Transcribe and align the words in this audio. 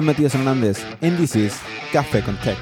I'm 0.00 0.06
Matias 0.06 0.32
Hernandez, 0.32 0.82
and 1.02 1.18
this 1.18 1.36
is 1.36 1.52
Café 1.92 2.24
con 2.24 2.38
Tech. 2.38 2.56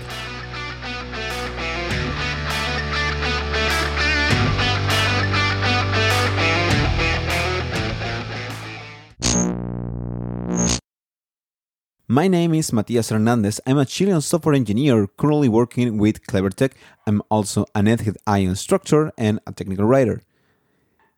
My 12.08 12.26
name 12.26 12.54
is 12.54 12.72
Matias 12.72 13.10
Hernandez. 13.10 13.60
I'm 13.64 13.78
a 13.78 13.86
Chilean 13.86 14.20
software 14.20 14.56
engineer 14.56 15.06
currently 15.06 15.48
working 15.48 15.96
with 15.96 16.26
CleverTech. 16.26 16.72
I'm 17.06 17.22
also 17.30 17.66
an 17.76 17.84
egghead 17.84 18.16
instructor 18.42 19.12
and 19.16 19.38
a 19.46 19.52
technical 19.52 19.84
writer. 19.84 20.22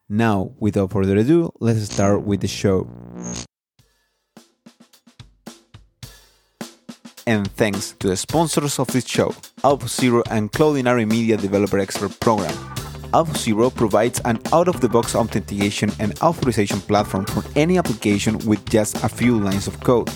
Now, 0.06 0.52
without 0.58 0.92
further 0.92 1.16
ado, 1.16 1.54
let's 1.60 1.80
start 1.90 2.24
with 2.26 2.42
the 2.42 2.48
show. 2.48 2.90
And 7.30 7.48
thanks 7.52 7.92
to 8.00 8.08
the 8.08 8.16
sponsors 8.16 8.80
of 8.80 8.88
this 8.88 9.06
show, 9.06 9.28
Auth0 9.62 10.24
and 10.32 10.50
Cloudinary 10.50 11.06
Media 11.08 11.36
Developer 11.36 11.78
Expert 11.78 12.18
Program. 12.18 12.52
Auth0 13.12 13.72
provides 13.72 14.20
an 14.24 14.40
out-of-the-box 14.52 15.14
authentication 15.14 15.92
and 16.00 16.20
authorization 16.22 16.80
platform 16.80 17.24
for 17.26 17.44
any 17.54 17.78
application 17.78 18.36
with 18.48 18.68
just 18.68 18.96
a 19.04 19.08
few 19.08 19.38
lines 19.38 19.68
of 19.68 19.78
code. 19.78 20.10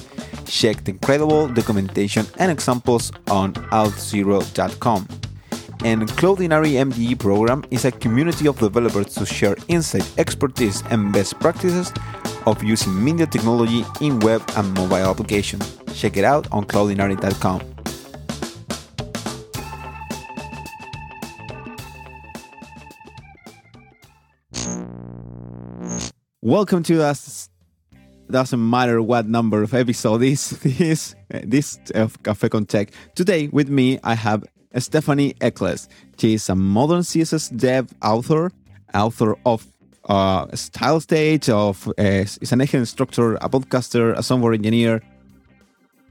Check 0.45 0.83
the 0.83 0.91
incredible 0.91 1.47
documentation 1.47 2.27
and 2.41 2.51
examples 2.51 3.13
on 3.31 3.53
auth0.com 3.71 5.07
and 5.85 6.09
Cloudinary 6.17 6.73
MDE 6.81 7.19
program 7.19 7.63
is 7.71 7.85
a 7.85 7.93
community 7.93 8.49
of 8.49 8.59
developers 8.59 9.15
to 9.15 9.27
share 9.27 9.55
insight, 9.69 10.11
expertise, 10.19 10.83
and 10.91 11.13
best 11.13 11.39
practices 11.39 11.93
of 12.47 12.63
using 12.63 13.03
media 13.03 13.27
technology 13.27 13.85
in 14.01 14.21
web 14.21 14.43
and 14.57 14.73
mobile 14.75 15.11
applications. 15.11 15.79
Check 15.95 16.17
it 16.17 16.25
out 16.25 16.47
on 16.53 16.65
cloudinary.com. 16.65 17.75
Welcome 26.43 26.83
to 26.83 27.03
us. 27.03 27.49
Doesn't 28.31 28.71
matter 28.71 29.01
what 29.01 29.27
number 29.27 29.63
of 29.63 29.73
episode 29.73 30.23
is 30.23 30.51
this 30.63 31.15
this 31.31 31.79
uh, 31.95 32.01
of 32.01 32.23
Cafe 32.23 32.49
con 32.51 32.67
Tech. 32.67 32.91
Today 33.15 33.49
with 33.49 33.71
me 33.71 33.99
I 34.05 34.15
have 34.15 34.45
Stephanie 34.79 35.35
Eckles. 35.41 35.89
She 36.19 36.35
is 36.35 36.49
a 36.51 36.55
modern 36.55 37.01
CSS 37.01 37.57
dev 37.57 37.95
author, 38.03 38.53
author 38.93 39.37
of 39.47 39.67
uh, 40.09 40.47
Style 40.55 41.01
Stage, 41.01 41.49
of 41.49 41.89
uh, 41.89 41.93
is 42.03 42.53
an 42.53 42.61
egghead 42.61 42.81
instructor, 42.81 43.35
a 43.37 43.49
podcaster, 43.49 44.17
a 44.17 44.23
software 44.23 44.53
engineer. 44.53 45.03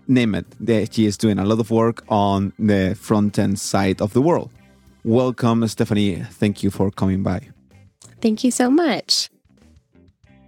Name 0.08 0.36
it. 0.36 0.94
She 0.94 1.06
is 1.06 1.18
doing 1.18 1.40
a 1.40 1.46
lot 1.46 1.60
of 1.60 1.72
work 1.72 2.04
on 2.10 2.52
the 2.60 2.96
front 3.00 3.40
end 3.40 3.60
side 3.60 4.02
of 4.02 4.14
the 4.14 4.22
world. 4.22 4.52
Welcome, 5.06 5.68
Stephanie. 5.68 6.24
Thank 6.32 6.64
you 6.64 6.72
for 6.72 6.92
coming 6.92 7.24
by. 7.24 7.50
Thank 8.22 8.44
you 8.44 8.52
so 8.52 8.70
much. 8.70 9.30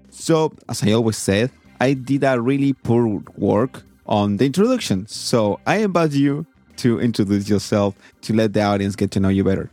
So, 0.09 0.53
as 0.69 0.81
I 0.83 0.93
always 0.93 1.17
said, 1.17 1.51
I 1.79 1.93
did 1.93 2.23
a 2.23 2.39
really 2.39 2.73
poor 2.73 3.21
work 3.37 3.83
on 4.05 4.37
the 4.37 4.45
introduction. 4.45 5.07
So, 5.07 5.59
I 5.65 5.77
invite 5.77 6.11
you 6.11 6.45
to 6.77 6.99
introduce 6.99 7.49
yourself 7.49 7.95
to 8.21 8.33
let 8.33 8.53
the 8.53 8.61
audience 8.61 8.95
get 8.95 9.11
to 9.11 9.19
know 9.19 9.29
you 9.29 9.43
better. 9.43 9.69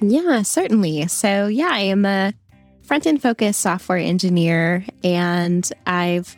Yeah, 0.00 0.42
certainly. 0.42 1.06
So, 1.06 1.46
yeah, 1.46 1.70
I 1.70 1.80
am 1.80 2.04
a 2.04 2.34
front 2.82 3.06
end 3.06 3.22
focused 3.22 3.60
software 3.60 3.98
engineer, 3.98 4.84
and 5.02 5.70
I've 5.86 6.36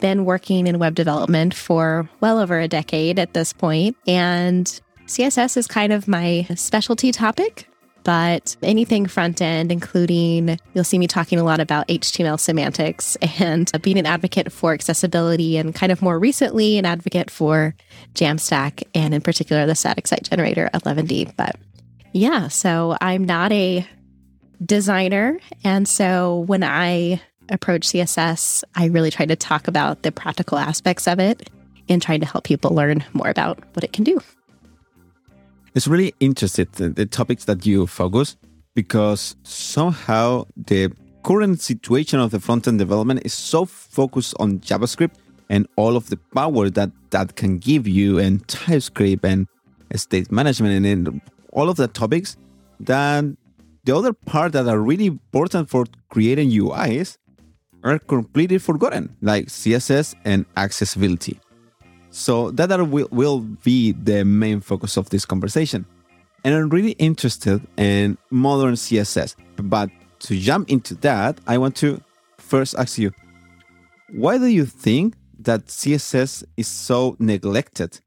been 0.00 0.24
working 0.24 0.66
in 0.66 0.78
web 0.78 0.94
development 0.94 1.54
for 1.54 2.08
well 2.20 2.38
over 2.38 2.58
a 2.58 2.68
decade 2.68 3.18
at 3.18 3.34
this 3.34 3.52
point. 3.52 3.96
And 4.06 4.66
CSS 5.06 5.56
is 5.56 5.66
kind 5.66 5.92
of 5.92 6.08
my 6.08 6.46
specialty 6.56 7.12
topic 7.12 7.68
but 8.04 8.56
anything 8.62 9.06
front 9.06 9.40
end, 9.40 9.70
including 9.70 10.58
you'll 10.74 10.84
see 10.84 10.98
me 10.98 11.06
talking 11.06 11.38
a 11.38 11.44
lot 11.44 11.60
about 11.60 11.88
HTML 11.88 12.38
semantics 12.38 13.16
and 13.40 13.70
being 13.82 13.98
an 13.98 14.06
advocate 14.06 14.52
for 14.52 14.72
accessibility, 14.72 15.56
and 15.56 15.74
kind 15.74 15.92
of 15.92 16.02
more 16.02 16.18
recently, 16.18 16.78
an 16.78 16.84
advocate 16.84 17.30
for 17.30 17.74
Jamstack 18.14 18.82
and 18.94 19.14
in 19.14 19.20
particular 19.20 19.66
the 19.66 19.74
static 19.74 20.06
site 20.06 20.24
generator 20.24 20.70
Eleventy. 20.74 21.32
But 21.36 21.56
yeah, 22.12 22.48
so 22.48 22.96
I'm 23.00 23.24
not 23.24 23.52
a 23.52 23.86
designer. 24.64 25.38
And 25.64 25.86
so 25.86 26.40
when 26.40 26.62
I 26.62 27.20
approach 27.48 27.88
CSS, 27.88 28.64
I 28.74 28.86
really 28.86 29.10
try 29.10 29.26
to 29.26 29.36
talk 29.36 29.68
about 29.68 30.02
the 30.02 30.12
practical 30.12 30.58
aspects 30.58 31.06
of 31.08 31.18
it 31.18 31.50
and 31.88 32.00
trying 32.00 32.20
to 32.20 32.26
help 32.26 32.44
people 32.44 32.74
learn 32.74 33.04
more 33.12 33.28
about 33.28 33.58
what 33.74 33.84
it 33.84 33.92
can 33.92 34.04
do 34.04 34.20
it's 35.74 35.86
really 35.88 36.14
interesting 36.20 36.66
the, 36.72 37.06
topics 37.06 37.44
that 37.44 37.64
you 37.64 37.86
focus 37.86 38.36
because 38.74 39.36
somehow 39.42 40.44
the 40.56 40.92
current 41.22 41.60
situation 41.60 42.18
of 42.20 42.30
the 42.30 42.40
front 42.40 42.66
end 42.66 42.78
development 42.78 43.20
is 43.24 43.32
so 43.32 43.64
focused 43.64 44.34
on 44.38 44.58
JavaScript 44.58 45.14
and 45.48 45.66
all 45.76 45.96
of 45.96 46.08
the 46.10 46.16
power 46.34 46.68
that 46.70 46.90
that 47.10 47.36
can 47.36 47.58
give 47.58 47.86
you 47.86 48.18
and 48.18 48.46
TypeScript 48.48 49.24
and 49.24 49.46
state 49.94 50.32
management 50.32 50.74
and, 50.74 50.86
and 50.86 51.20
all 51.52 51.68
of 51.68 51.76
the 51.76 51.88
topics 51.88 52.36
that 52.80 53.24
the 53.84 53.96
other 53.96 54.12
part 54.12 54.52
that 54.52 54.68
are 54.68 54.78
really 54.78 55.06
important 55.06 55.68
for 55.68 55.86
creating 56.08 56.50
UIs 56.50 57.18
are 57.82 57.98
completely 57.98 58.58
forgotten, 58.58 59.16
like 59.20 59.46
CSS 59.46 60.14
and 60.24 60.46
accessibility. 60.56 61.40
So 62.10 62.50
that 62.52 62.68
will, 62.88 63.08
will 63.10 63.40
be 63.40 63.92
the 63.92 64.24
main 64.24 64.60
focus 64.60 64.96
of 64.96 65.10
this 65.10 65.24
conversation. 65.24 65.86
And 66.44 66.54
I'm 66.54 66.68
really 66.68 66.92
interested 66.92 67.66
in 67.76 68.18
modern 68.30 68.74
CSS. 68.74 69.34
But 69.56 69.90
to 70.20 70.38
jump 70.38 70.70
into 70.70 70.94
that, 70.96 71.40
I 71.46 71.58
want 71.58 71.76
to 71.76 72.00
first 72.38 72.74
ask 72.76 72.98
you 72.98 73.12
why 74.10 74.36
do 74.36 74.46
you 74.46 74.66
think 74.66 75.14
that 75.38 75.66
CSS 75.66 76.44
is 76.56 76.68
so 76.68 77.16
neglected 77.18 77.98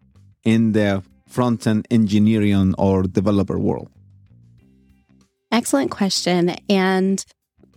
in 0.44 0.74
the 0.74 1.03
front 1.28 1.66
end 1.66 1.88
engineering 1.90 2.75
or 2.78 3.03
developer 3.03 3.58
world? 3.58 3.90
Excellent 5.55 5.89
question. 5.89 6.53
And, 6.69 7.25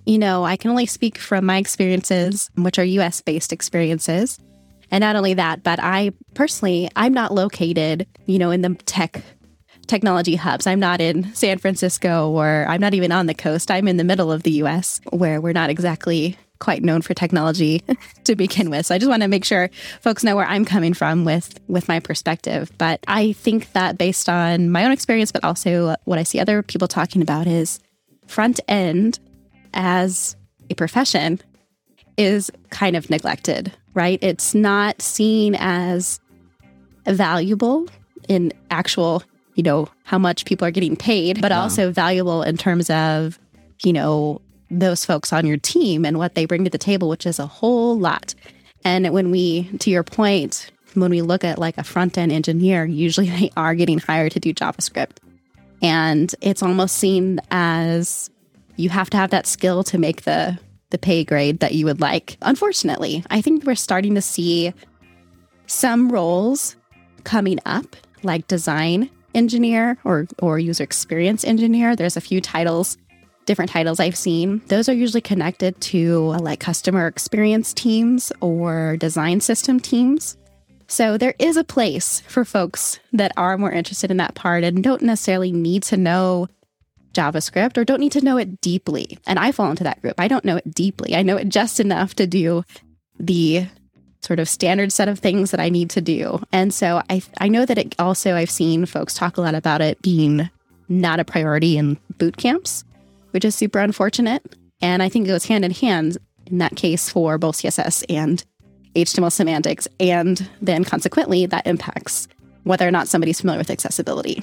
you 0.05 0.19
know, 0.19 0.43
I 0.43 0.57
can 0.57 0.73
only 0.73 0.87
speak 0.87 1.17
from 1.17 1.47
my 1.47 1.59
experiences, 1.59 2.51
which 2.57 2.77
are 2.77 2.85
US 2.85 3.21
based 3.21 3.53
experiences. 3.53 4.37
And 4.91 5.01
not 5.03 5.15
only 5.15 5.35
that, 5.35 5.63
but 5.63 5.79
I 5.81 6.11
personally, 6.35 6.91
I'm 6.97 7.15
not 7.15 7.33
located, 7.33 8.09
you 8.27 8.41
know, 8.41 8.51
in 8.51 8.63
the 8.63 8.75
tech 8.87 9.23
technology 9.87 10.35
hubs. 10.35 10.67
I'm 10.67 10.81
not 10.81 11.01
in 11.01 11.33
San 11.35 11.59
Francisco 11.59 12.31
or 12.31 12.67
I'm 12.69 12.81
not 12.81 12.95
even 12.95 13.13
on 13.13 13.27
the 13.27 13.35
coast. 13.35 13.71
I'm 13.71 13.87
in 13.87 13.97
the 13.97 14.03
middle 14.03 14.33
of 14.33 14.43
the 14.43 14.53
US 14.65 15.01
where 15.11 15.41
we're 15.41 15.53
not 15.53 15.71
exactly 15.71 16.37
quite 16.59 16.83
known 16.83 17.03
for 17.03 17.15
technology 17.15 17.83
to 18.25 18.37
begin 18.37 18.71
with. 18.71 18.87
So 18.87 18.95
I 18.95 18.99
just 18.99 19.09
want 19.09 19.23
to 19.23 19.29
make 19.29 19.45
sure 19.45 19.71
folks 20.01 20.25
know 20.25 20.37
where 20.37 20.47
I'm 20.47 20.65
coming 20.65 20.95
from 20.95 21.25
with 21.25 21.59
with 21.69 21.89
my 21.89 22.01
perspective. 22.01 22.71
But 22.79 23.01
I 23.07 23.33
think 23.33 23.73
that 23.73 23.99
based 23.99 24.29
on 24.29 24.71
my 24.71 24.85
own 24.85 24.93
experience 24.93 25.33
but 25.33 25.45
also 25.45 25.97
what 26.05 26.19
I 26.19 26.23
see 26.23 26.41
other 26.41 26.63
people 26.63 26.89
talking 26.89 27.23
about 27.23 27.47
is 27.47 27.81
front 28.27 28.61
end 28.69 29.19
as 29.75 30.37
a 30.71 30.75
profession 30.75 31.41
is 32.17 32.51
kind 32.71 32.97
of 32.97 33.09
neglected 33.11 33.73
right? 33.99 34.21
It's 34.23 34.55
not 34.55 35.03
seen 35.03 35.57
as 35.59 36.21
valuable 37.05 37.89
in 38.29 38.53
actual, 38.71 39.25
you 39.57 39.65
know, 39.65 39.89
how 40.05 40.19
much 40.19 40.45
people 40.45 40.69
are 40.69 40.71
getting 40.71 40.95
paid, 40.95 41.41
but 41.41 41.51
also 41.51 41.91
valuable 41.91 42.45
in 42.45 42.57
terms 42.57 42.91
of, 42.91 43.41
you 43.83 43.93
know, 43.93 44.41
those 44.71 45.05
folks 45.05 45.33
on 45.33 45.47
your 45.47 45.57
team 45.57 46.05
and 46.05 46.19
what 46.19 46.35
they 46.35 46.45
bring 46.45 46.65
to 46.65 46.71
the 46.71 46.79
table, 46.79 47.09
which 47.09 47.27
is 47.27 47.39
a 47.39 47.47
whole 47.47 47.99
lot. 47.99 48.35
And 48.85 49.11
when 49.13 49.31
we, 49.31 49.65
to 49.79 49.91
your 49.91 50.03
point, 50.03 50.71
when 50.95 51.11
we 51.11 51.23
look 51.23 51.45
at 51.45 51.59
like 51.59 51.79
a 51.79 51.85
front 51.85 52.19
end 52.19 52.33
engineer, 52.33 52.85
usually 52.85 53.31
they 53.31 53.51
are 53.57 53.75
getting 53.75 53.99
hired 53.99 54.33
to 54.33 54.41
do 54.41 54.53
JavaScript. 54.55 55.19
And 55.81 56.35
it's 56.41 56.63
almost 56.63 56.97
seen 56.97 57.41
as 57.51 58.31
you 58.77 58.91
have 58.91 59.11
to 59.11 59.17
have 59.17 59.31
that 59.31 59.47
skill 59.47 59.85
to 59.85 59.99
make 59.99 60.23
the 60.23 60.59
the 60.91 60.99
pay 60.99 61.25
grade 61.25 61.61
that 61.61 61.75
you 61.75 61.85
would 61.85 62.01
like. 62.01 62.39
Unfortunately, 62.43 63.23
I 63.31 63.43
think 63.43 63.65
we're 63.65 63.75
starting 63.75 64.15
to 64.15 64.23
see 64.23 64.73
some 65.67 66.11
roles 66.11 66.77
coming 67.25 67.59
up, 67.67 67.95
like 68.23 68.49
design 68.49 69.11
engineer 69.35 69.99
or, 70.05 70.27
or 70.41 70.59
user 70.59 70.83
experience 70.83 71.45
engineer. 71.45 71.95
There's 71.95 72.17
a 72.17 72.23
few 72.23 72.41
titles, 72.41 72.97
different 73.49 73.71
titles 73.71 73.99
I've 73.99 74.17
seen. 74.17 74.63
Those 74.69 74.89
are 74.89 74.95
usually 74.95 75.23
connected 75.23 75.81
to 75.81 76.35
uh, 76.35 76.39
like 76.39 76.61
customer 76.61 77.07
experience 77.09 77.73
teams 77.73 78.31
or 78.41 78.97
design 78.99 79.41
system 79.41 79.81
teams. 79.81 80.37
So 80.87 81.19
there 81.19 81.35
is 81.39 81.57
a 81.57 81.65
place 81.65 82.21
for 82.29 82.45
folks 82.45 83.01
that 83.13 83.33
are 83.37 83.59
more 83.59 83.73
interested 83.73 84.11
in 84.11 84.19
that 84.19 84.35
part 84.35 84.65
and 84.65 84.85
don't 84.85 85.03
necessarily 85.03 85.51
need 85.51 85.83
to 85.85 85.97
know 85.97 86.49
JavaScript 87.15 87.77
or 87.77 87.85
don't 87.85 88.01
need 88.01 88.13
to 88.13 88.25
know 88.25 88.37
it 88.37 88.61
deeply. 88.61 89.19
And 89.27 89.39
I 89.39 89.51
fall 89.51 89.71
into 89.71 89.85
that 89.85 90.01
group. 90.03 90.15
I 90.19 90.29
don't 90.29 90.45
know 90.45 90.57
it 90.57 90.73
deeply. 90.73 91.17
I 91.17 91.23
know 91.23 91.37
it 91.37 91.49
just 91.49 91.81
enough 91.81 92.15
to 92.17 92.27
do 92.27 92.65
the 93.19 93.67
sort 94.21 94.41
of 94.41 94.49
standard 94.49 94.93
set 94.93 95.09
of 95.09 95.19
things 95.19 95.53
that 95.53 95.61
I 95.61 95.71
need 95.71 95.91
to 95.91 96.01
do. 96.03 96.43
And 96.53 96.73
so 96.73 97.03
I 97.09 97.23
I 97.39 97.49
know 97.49 97.65
that 97.65 97.79
it 97.79 97.95
also 97.99 98.35
I've 98.35 98.51
seen 98.51 98.85
folks 98.85 99.15
talk 99.15 99.39
a 99.39 99.41
lot 99.41 99.55
about 99.55 99.81
it 99.81 100.01
being 100.03 100.51
not 100.89 101.21
a 101.21 101.25
priority 101.25 101.77
in 101.77 101.99
boot 102.19 102.37
camps, 102.37 102.85
which 103.39 103.45
is 103.45 103.55
super 103.55 103.79
unfortunate. 103.79 104.57
And 104.83 105.01
I 105.01 105.09
think 105.09 105.27
it 105.27 105.29
goes 105.29 105.45
hand 105.45 105.65
in 105.65 105.71
hand 105.71 106.19
in 106.47 106.59
that 106.59 106.75
case 106.75 107.09
for 107.09 107.39
both 107.39 107.55
CSS 107.55 108.05
and 108.09 108.45
HTML 108.97 109.31
semantics. 109.31 109.87
And 110.01 110.51
then 110.61 110.83
consequently, 110.83 111.47
that 111.47 111.65
impacts 111.65 112.27
whether 112.65 112.85
or 112.85 112.91
not 112.91 113.07
somebody's 113.07 113.41
familiar 113.41 113.61
with 113.61 113.71
accessibility. 113.71 114.43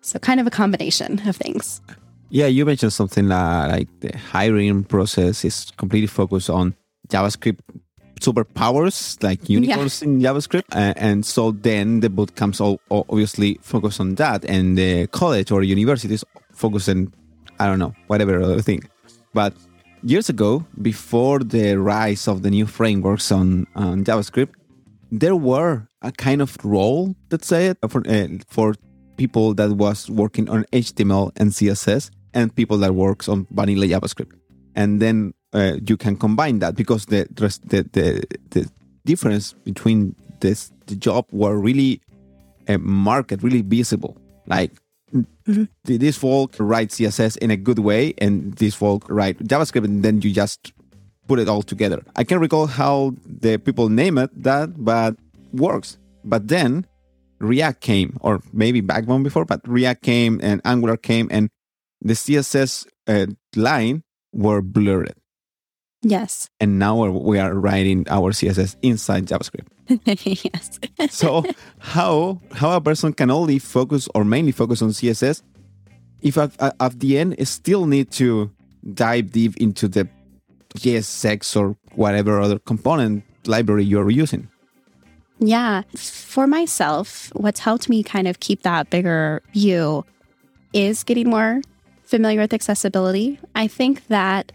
So, 0.00 0.18
kind 0.18 0.40
of 0.40 0.46
a 0.46 0.50
combination 0.50 1.28
of 1.28 1.36
things. 1.36 1.82
Yeah, 2.30 2.46
you 2.46 2.64
mentioned 2.64 2.94
something 2.94 3.28
like 3.28 3.88
the 4.00 4.16
hiring 4.16 4.84
process 4.84 5.44
is 5.44 5.70
completely 5.76 6.06
focused 6.06 6.48
on 6.48 6.74
JavaScript 7.08 7.58
superpowers 8.20 9.22
like 9.22 9.50
unicorns 9.50 10.00
yeah. 10.00 10.08
in 10.08 10.20
JavaScript. 10.20 10.64
Uh, 10.72 10.94
and 10.96 11.26
so 11.26 11.50
then 11.50 12.00
the 12.00 12.08
boot 12.08 12.36
camps 12.36 12.58
all, 12.58 12.80
all 12.88 13.04
obviously 13.10 13.58
focus 13.60 14.00
on 14.00 14.14
that, 14.14 14.46
and 14.46 14.78
the 14.78 15.06
college 15.08 15.50
or 15.50 15.62
universities 15.62 16.24
focus 16.52 16.88
on, 16.88 17.12
I 17.60 17.66
don't 17.66 17.78
know, 17.78 17.94
whatever 18.08 18.40
other 18.42 18.62
thing. 18.62 18.82
But 19.34 19.52
years 20.02 20.28
ago, 20.28 20.66
before 20.80 21.38
the 21.40 21.76
rise 21.76 22.26
of 22.26 22.42
the 22.42 22.50
new 22.50 22.66
frameworks 22.66 23.30
on, 23.30 23.66
on 23.76 24.04
JavaScript, 24.04 24.54
there 25.12 25.36
were 25.36 25.86
a 26.02 26.10
kind 26.10 26.40
of 26.40 26.56
role, 26.64 27.14
let's 27.30 27.46
say, 27.46 27.74
for, 27.88 28.02
uh, 28.08 28.28
for 28.48 28.74
people 29.16 29.52
that 29.54 29.70
was 29.72 30.08
working 30.08 30.48
on 30.48 30.64
HTML 30.72 31.30
and 31.36 31.50
CSS 31.50 32.10
and 32.32 32.54
people 32.56 32.78
that 32.78 32.94
works 32.94 33.28
on 33.28 33.46
vanilla 33.50 33.86
JavaScript. 33.86 34.32
And 34.74 35.00
then 35.00 35.34
uh, 35.52 35.76
you 35.86 35.96
can 35.96 36.16
combine 36.16 36.60
that 36.60 36.76
because 36.76 37.06
the, 37.06 37.26
the 37.34 37.48
the 37.92 38.22
the 38.50 38.70
difference 39.04 39.52
between 39.64 40.14
this 40.40 40.70
the 40.86 40.94
job 40.94 41.26
were 41.32 41.58
really 41.58 42.00
a 42.68 42.74
uh, 42.74 42.78
market 42.78 43.42
really 43.42 43.62
visible. 43.62 44.16
Like 44.46 44.72
mm-hmm. 45.14 45.64
this 45.84 46.16
folk 46.16 46.54
write 46.58 46.90
CSS 46.90 47.36
in 47.38 47.50
a 47.50 47.56
good 47.56 47.78
way, 47.78 48.14
and 48.18 48.54
this 48.54 48.74
folk 48.74 49.08
write 49.08 49.38
JavaScript, 49.38 49.84
and 49.84 50.02
then 50.02 50.20
you 50.22 50.32
just 50.32 50.72
put 51.26 51.38
it 51.38 51.48
all 51.48 51.62
together. 51.62 52.02
I 52.16 52.24
can't 52.24 52.40
recall 52.40 52.66
how 52.66 53.14
the 53.24 53.58
people 53.58 53.88
name 53.88 54.18
it 54.18 54.30
that, 54.42 54.82
but 54.82 55.16
works. 55.52 55.98
But 56.24 56.48
then 56.48 56.86
React 57.38 57.80
came, 57.80 58.18
or 58.20 58.40
maybe 58.52 58.80
Backbone 58.80 59.22
before, 59.22 59.44
but 59.44 59.60
React 59.66 60.02
came 60.02 60.40
and 60.42 60.60
Angular 60.64 60.96
came, 60.96 61.28
and 61.30 61.48
the 62.00 62.14
CSS 62.14 62.86
uh, 63.06 63.26
line 63.56 64.02
were 64.32 64.62
blurred. 64.62 65.14
Yes. 66.02 66.48
And 66.58 66.78
now 66.78 67.04
we 67.06 67.38
are 67.38 67.54
writing 67.54 68.06
our 68.08 68.32
CSS 68.32 68.76
inside 68.82 69.26
JavaScript. 69.26 69.68
yes. 70.06 70.78
so 71.08 71.44
how 71.78 72.40
how 72.52 72.76
a 72.76 72.80
person 72.80 73.12
can 73.12 73.30
only 73.30 73.58
focus 73.58 74.08
or 74.14 74.24
mainly 74.24 74.52
focus 74.52 74.82
on 74.82 74.90
CSS 74.90 75.42
if 76.22 76.38
at, 76.38 76.52
at 76.60 77.00
the 77.00 77.18
end 77.18 77.36
still 77.46 77.86
need 77.86 78.10
to 78.12 78.50
dive 78.94 79.32
deep 79.32 79.56
into 79.56 79.88
the 79.88 80.08
JSX 80.76 81.56
or 81.56 81.76
whatever 81.94 82.40
other 82.40 82.58
component 82.58 83.24
library 83.46 83.84
you're 83.84 84.10
using. 84.10 84.48
Yeah. 85.38 85.82
For 85.96 86.46
myself, 86.46 87.30
what's 87.34 87.60
helped 87.60 87.88
me 87.88 88.02
kind 88.02 88.28
of 88.28 88.40
keep 88.40 88.62
that 88.62 88.90
bigger 88.90 89.42
view 89.52 90.04
is 90.72 91.02
getting 91.02 91.30
more 91.30 91.62
familiar 92.04 92.40
with 92.40 92.52
accessibility. 92.52 93.38
I 93.54 93.66
think 93.66 94.06
that 94.08 94.52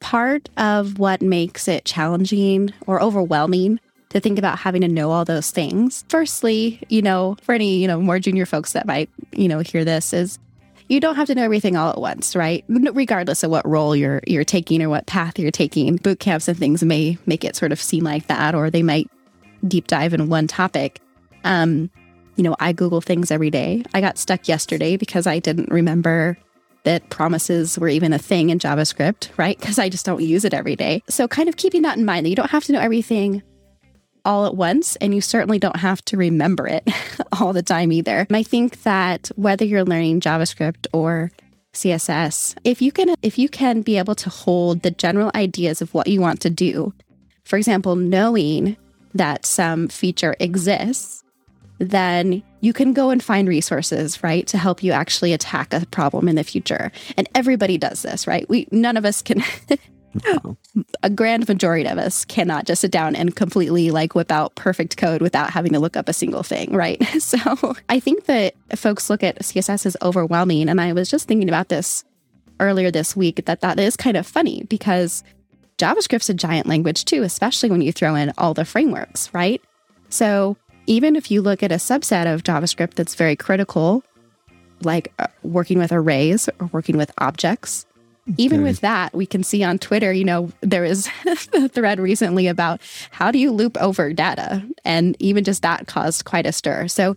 part 0.00 0.48
of 0.56 0.98
what 0.98 1.22
makes 1.22 1.66
it 1.66 1.84
challenging 1.84 2.72
or 2.86 3.02
overwhelming 3.02 3.80
to 4.10 4.20
think 4.20 4.38
about 4.38 4.58
having 4.58 4.80
to 4.82 4.88
know 4.88 5.10
all 5.10 5.24
those 5.24 5.50
things. 5.50 6.04
Firstly, 6.08 6.80
you 6.88 7.02
know, 7.02 7.36
for 7.42 7.54
any, 7.54 7.76
you 7.76 7.86
know, 7.86 8.00
more 8.00 8.18
junior 8.18 8.46
folks 8.46 8.72
that 8.72 8.86
might, 8.86 9.10
you 9.32 9.48
know, 9.48 9.60
hear 9.60 9.84
this 9.84 10.12
is 10.12 10.38
you 10.88 11.00
don't 11.00 11.16
have 11.16 11.26
to 11.26 11.34
know 11.34 11.42
everything 11.42 11.76
all 11.76 11.90
at 11.90 12.00
once, 12.00 12.34
right? 12.34 12.64
Regardless 12.68 13.42
of 13.42 13.50
what 13.50 13.66
role 13.68 13.94
you're 13.94 14.22
you're 14.26 14.44
taking 14.44 14.82
or 14.82 14.88
what 14.88 15.06
path 15.06 15.38
you're 15.38 15.50
taking. 15.50 15.96
Boot 15.96 16.18
camps 16.18 16.48
and 16.48 16.56
things 16.56 16.82
may 16.82 17.18
make 17.26 17.44
it 17.44 17.56
sort 17.56 17.72
of 17.72 17.80
seem 17.80 18.04
like 18.04 18.26
that 18.28 18.54
or 18.54 18.70
they 18.70 18.82
might 18.82 19.10
deep 19.66 19.86
dive 19.86 20.14
in 20.14 20.28
one 20.28 20.46
topic. 20.46 21.00
Um, 21.44 21.90
you 22.36 22.44
know, 22.44 22.56
I 22.58 22.72
Google 22.72 23.00
things 23.00 23.30
every 23.30 23.50
day. 23.50 23.82
I 23.92 24.00
got 24.00 24.16
stuck 24.16 24.48
yesterday 24.48 24.96
because 24.96 25.26
I 25.26 25.40
didn't 25.40 25.70
remember 25.70 26.38
that 26.84 27.10
promises 27.10 27.78
were 27.78 27.88
even 27.88 28.12
a 28.12 28.18
thing 28.18 28.50
in 28.50 28.58
JavaScript, 28.58 29.36
right? 29.36 29.58
Because 29.58 29.78
I 29.78 29.88
just 29.88 30.06
don't 30.06 30.22
use 30.22 30.44
it 30.44 30.54
every 30.54 30.76
day. 30.76 31.02
So, 31.08 31.28
kind 31.28 31.48
of 31.48 31.56
keeping 31.56 31.82
that 31.82 31.98
in 31.98 32.04
mind 32.04 32.24
that 32.24 32.30
you 32.30 32.36
don't 32.36 32.50
have 32.50 32.64
to 32.64 32.72
know 32.72 32.80
everything 32.80 33.42
all 34.24 34.46
at 34.46 34.56
once, 34.56 34.96
and 34.96 35.14
you 35.14 35.20
certainly 35.20 35.58
don't 35.58 35.76
have 35.76 36.04
to 36.06 36.16
remember 36.16 36.66
it 36.66 36.88
all 37.40 37.52
the 37.52 37.62
time 37.62 37.92
either. 37.92 38.26
And 38.28 38.36
I 38.36 38.42
think 38.42 38.82
that 38.82 39.30
whether 39.36 39.64
you're 39.64 39.84
learning 39.84 40.20
JavaScript 40.20 40.86
or 40.92 41.30
CSS, 41.72 42.56
if 42.64 42.82
you 42.82 42.92
can 42.92 43.14
if 43.22 43.38
you 43.38 43.48
can 43.48 43.82
be 43.82 43.98
able 43.98 44.14
to 44.16 44.30
hold 44.30 44.82
the 44.82 44.90
general 44.90 45.30
ideas 45.34 45.82
of 45.82 45.94
what 45.94 46.08
you 46.08 46.20
want 46.20 46.40
to 46.40 46.50
do, 46.50 46.92
for 47.44 47.56
example, 47.56 47.96
knowing 47.96 48.76
that 49.14 49.46
some 49.46 49.88
feature 49.88 50.36
exists 50.38 51.24
then 51.78 52.42
you 52.60 52.72
can 52.72 52.92
go 52.92 53.10
and 53.10 53.22
find 53.22 53.48
resources, 53.48 54.22
right, 54.22 54.46
to 54.48 54.58
help 54.58 54.82
you 54.82 54.92
actually 54.92 55.32
attack 55.32 55.72
a 55.72 55.86
problem 55.86 56.28
in 56.28 56.36
the 56.36 56.44
future. 56.44 56.90
And 57.16 57.28
everybody 57.34 57.78
does 57.78 58.02
this, 58.02 58.26
right? 58.26 58.48
We 58.48 58.66
none 58.70 58.96
of 58.96 59.04
us 59.04 59.22
can 59.22 59.42
a 61.02 61.10
grand 61.10 61.48
majority 61.48 61.88
of 61.88 61.98
us 61.98 62.24
cannot 62.24 62.66
just 62.66 62.80
sit 62.80 62.90
down 62.90 63.14
and 63.14 63.36
completely 63.36 63.90
like 63.90 64.14
whip 64.14 64.32
out 64.32 64.54
perfect 64.54 64.96
code 64.96 65.20
without 65.20 65.50
having 65.50 65.72
to 65.72 65.78
look 65.78 65.96
up 65.96 66.08
a 66.08 66.12
single 66.12 66.42
thing, 66.42 66.72
right? 66.72 67.02
So 67.18 67.74
I 67.88 68.00
think 68.00 68.24
that 68.24 68.54
folks 68.74 69.10
look 69.10 69.22
at 69.22 69.40
CSS 69.40 69.84
as 69.84 69.96
overwhelming. 70.02 70.68
And 70.68 70.80
I 70.80 70.92
was 70.92 71.10
just 71.10 71.28
thinking 71.28 71.48
about 71.48 71.68
this 71.68 72.04
earlier 72.60 72.90
this 72.90 73.14
week 73.14 73.44
that 73.44 73.60
that 73.60 73.78
is 73.78 73.96
kind 73.96 74.16
of 74.16 74.26
funny 74.26 74.64
because 74.68 75.22
JavaScript's 75.78 76.28
a 76.28 76.34
giant 76.34 76.66
language 76.66 77.04
too, 77.04 77.22
especially 77.22 77.70
when 77.70 77.82
you 77.82 77.92
throw 77.92 78.14
in 78.14 78.32
all 78.38 78.54
the 78.54 78.64
frameworks, 78.64 79.32
right? 79.34 79.60
So 80.08 80.56
even 80.86 81.16
if 81.16 81.30
you 81.30 81.42
look 81.42 81.62
at 81.62 81.72
a 81.72 81.76
subset 81.76 82.32
of 82.32 82.42
JavaScript 82.42 82.94
that's 82.94 83.14
very 83.14 83.36
critical, 83.36 84.02
like 84.82 85.12
uh, 85.18 85.26
working 85.42 85.78
with 85.78 85.92
arrays 85.92 86.48
or 86.60 86.66
working 86.72 86.96
with 86.96 87.12
objects, 87.18 87.84
even 88.36 88.62
with 88.62 88.80
that, 88.80 89.14
we 89.14 89.26
can 89.26 89.42
see 89.42 89.64
on 89.64 89.78
Twitter, 89.78 90.12
you 90.12 90.24
know, 90.24 90.50
there 90.60 90.84
is 90.84 91.08
a 91.54 91.68
thread 91.68 91.98
recently 91.98 92.46
about 92.46 92.80
how 93.10 93.30
do 93.30 93.38
you 93.38 93.50
loop 93.50 93.76
over 93.80 94.12
data? 94.12 94.62
And 94.84 95.16
even 95.18 95.44
just 95.44 95.62
that 95.62 95.86
caused 95.86 96.24
quite 96.24 96.46
a 96.46 96.52
stir. 96.52 96.88
So, 96.88 97.16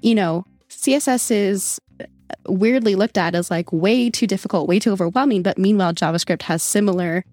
you 0.00 0.14
know, 0.14 0.44
CSS 0.68 1.30
is 1.30 1.80
weirdly 2.46 2.94
looked 2.94 3.18
at 3.18 3.34
as 3.34 3.50
like 3.50 3.72
way 3.72 4.10
too 4.10 4.26
difficult, 4.26 4.68
way 4.68 4.78
too 4.78 4.92
overwhelming. 4.92 5.42
But 5.42 5.58
meanwhile, 5.58 5.94
JavaScript 5.94 6.42
has 6.42 6.62
similar 6.62 7.24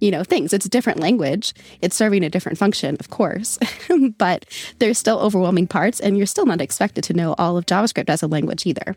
you 0.00 0.12
know 0.12 0.22
things 0.22 0.52
it's 0.52 0.64
a 0.64 0.68
different 0.68 1.00
language 1.00 1.52
it's 1.80 1.96
serving 1.96 2.22
a 2.22 2.30
different 2.30 2.56
function 2.56 2.96
of 3.00 3.10
course 3.10 3.58
but 4.18 4.44
there's 4.78 4.96
still 4.96 5.18
overwhelming 5.18 5.66
parts 5.66 5.98
and 5.98 6.16
you're 6.16 6.26
still 6.26 6.46
not 6.46 6.60
expected 6.60 7.02
to 7.02 7.12
know 7.12 7.34
all 7.36 7.56
of 7.56 7.66
javascript 7.66 8.08
as 8.08 8.22
a 8.22 8.28
language 8.28 8.64
either 8.64 8.94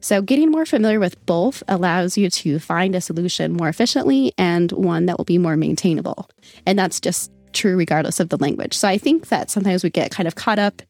so 0.00 0.22
getting 0.22 0.50
more 0.50 0.66
familiar 0.66 1.00
with 1.00 1.24
both 1.26 1.62
allows 1.68 2.16
you 2.16 2.30
to 2.30 2.58
find 2.58 2.94
a 2.94 3.00
solution 3.00 3.52
more 3.52 3.68
efficiently 3.68 4.32
and 4.38 4.72
one 4.72 5.06
that 5.06 5.18
will 5.18 5.24
be 5.24 5.38
more 5.38 5.56
maintainable 5.56 6.28
and 6.66 6.78
that's 6.78 7.00
just 7.00 7.30
true 7.52 7.76
regardless 7.76 8.20
of 8.20 8.28
the 8.28 8.36
language 8.38 8.74
so 8.74 8.86
i 8.88 8.98
think 8.98 9.28
that 9.28 9.50
sometimes 9.50 9.82
we 9.82 9.90
get 9.90 10.10
kind 10.10 10.26
of 10.26 10.34
caught 10.34 10.58
up 10.58 10.82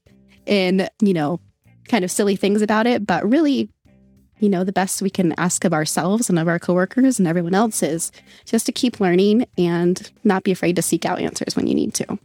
in 0.47 0.89
you 1.01 1.15
know 1.15 1.41
kind 1.89 2.05
of 2.05 2.11
silly 2.11 2.37
things 2.37 2.63
about 2.63 2.87
it 2.87 3.07
but 3.07 3.29
really 3.29 3.71
you 4.41 4.49
know, 4.49 4.65
the 4.65 4.73
best 4.73 5.03
we 5.03 5.11
can 5.11 5.35
ask 5.39 5.65
of 5.65 5.73
ourselves 5.73 6.29
and 6.29 6.39
of 6.39 6.49
our 6.49 6.59
coworkers 6.59 7.19
and 7.19 7.27
everyone 7.27 7.55
else 7.55 7.83
is 7.83 8.13
just 8.45 8.67
to 8.67 8.73
keep 8.73 9.01
learning 9.01 9.47
and 9.57 10.11
not 10.25 10.45
be 10.45 10.53
afraid 10.53 10.77
to 10.77 10.83
seek 10.83 11.05
out 11.05 11.21
answers 11.21 11.57
when 11.57 11.67
you 11.67 11.75
need 11.75 11.95
to. 11.95 12.19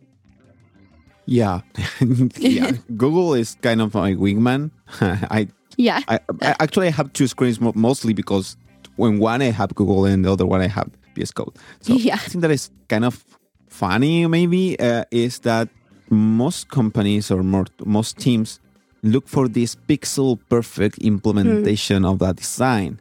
Yeah. 1.26 1.62
yeah. 2.38 2.72
Google 2.98 3.34
is 3.34 3.56
kind 3.62 3.82
of 3.82 3.94
my 3.94 4.14
wingman. 4.14 4.72
I 5.02 5.48
yeah. 5.78 6.02
I, 6.08 6.20
I, 6.42 6.56
actually 6.60 6.90
have 6.90 7.12
two 7.14 7.28
screens 7.28 7.60
mostly 7.60 8.14
because 8.14 8.58
when 8.96 9.20
one 9.20 9.42
I 9.42 9.52
have 9.52 9.74
Google 9.76 10.06
and 10.06 10.26
the 10.26 10.32
other 10.32 10.46
one 10.46 10.62
I 10.62 10.68
have 10.68 10.90
VS 11.16 11.32
Code. 11.32 11.56
So 11.82 11.94
yeah. 12.08 12.16
I 12.16 12.18
think 12.18 12.42
that 12.42 12.52
is 12.52 12.70
kind 12.88 13.06
of 13.06 13.24
funny 13.68 14.28
maybe 14.28 14.80
uh, 14.80 15.04
is 15.12 15.40
that 15.40 15.68
most 16.10 16.70
companies 16.70 17.32
or 17.32 17.44
more, 17.44 17.66
most 17.86 18.18
teams 18.18 18.60
look 19.02 19.28
for 19.28 19.48
this 19.48 19.76
pixel 19.76 20.40
perfect 20.50 21.00
implementation 21.00 22.04
mm. 22.04 22.12
of 22.12 22.20
that 22.20 22.38
design, 22.38 23.00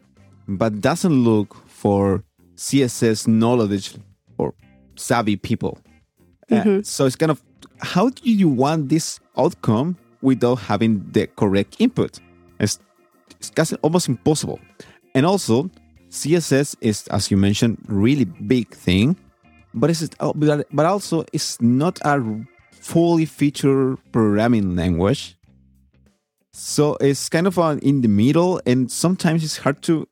but 0.49 0.81
doesn't 0.81 1.13
look 1.13 1.55
for 1.69 2.25
CSS 2.57 3.29
knowledge 3.29 3.95
or 4.39 4.55
savvy 4.97 5.37
people. 5.37 5.79
Uh, 6.51 6.55
mm-hmm. 6.55 6.79
Uh, 6.79 6.83
so 6.83 7.07
it's 7.07 7.17
kind 7.17 7.31
of 7.31 7.43
how 7.81 8.09
do 8.09 8.31
you 8.31 8.49
want 8.49 8.89
this 8.89 9.21
outcome 9.37 9.97
without 10.21 10.57
having 10.57 11.05
the 11.11 11.27
correct 11.27 11.77
input? 11.79 12.21
It's, 12.63 12.79
it's 13.41 13.73
almost 13.83 14.09
impossible. 14.09 14.61
And 15.15 15.27
also, 15.27 15.71
CSS 16.09 16.77
is, 16.81 17.07
as 17.09 17.31
you 17.31 17.37
mentioned, 17.37 17.79
really 17.89 18.25
big 18.25 18.69
thing. 18.75 19.17
but 19.75 19.91
it's 19.91 20.07
but 20.19 20.87
also 20.87 21.25
it's 21.33 21.61
not 21.61 21.99
a 22.05 22.23
fully 22.71 23.25
featured 23.25 23.99
programming 24.13 24.77
language. 24.77 25.37
So 26.53 26.97
it's 27.01 27.29
kind 27.29 27.47
of 27.47 27.59
in 27.83 28.03
the 28.03 28.09
middle, 28.09 28.61
and 28.67 28.91
sometimes 28.91 29.43
it's 29.43 29.57
hard 29.57 29.83
to 29.83 30.07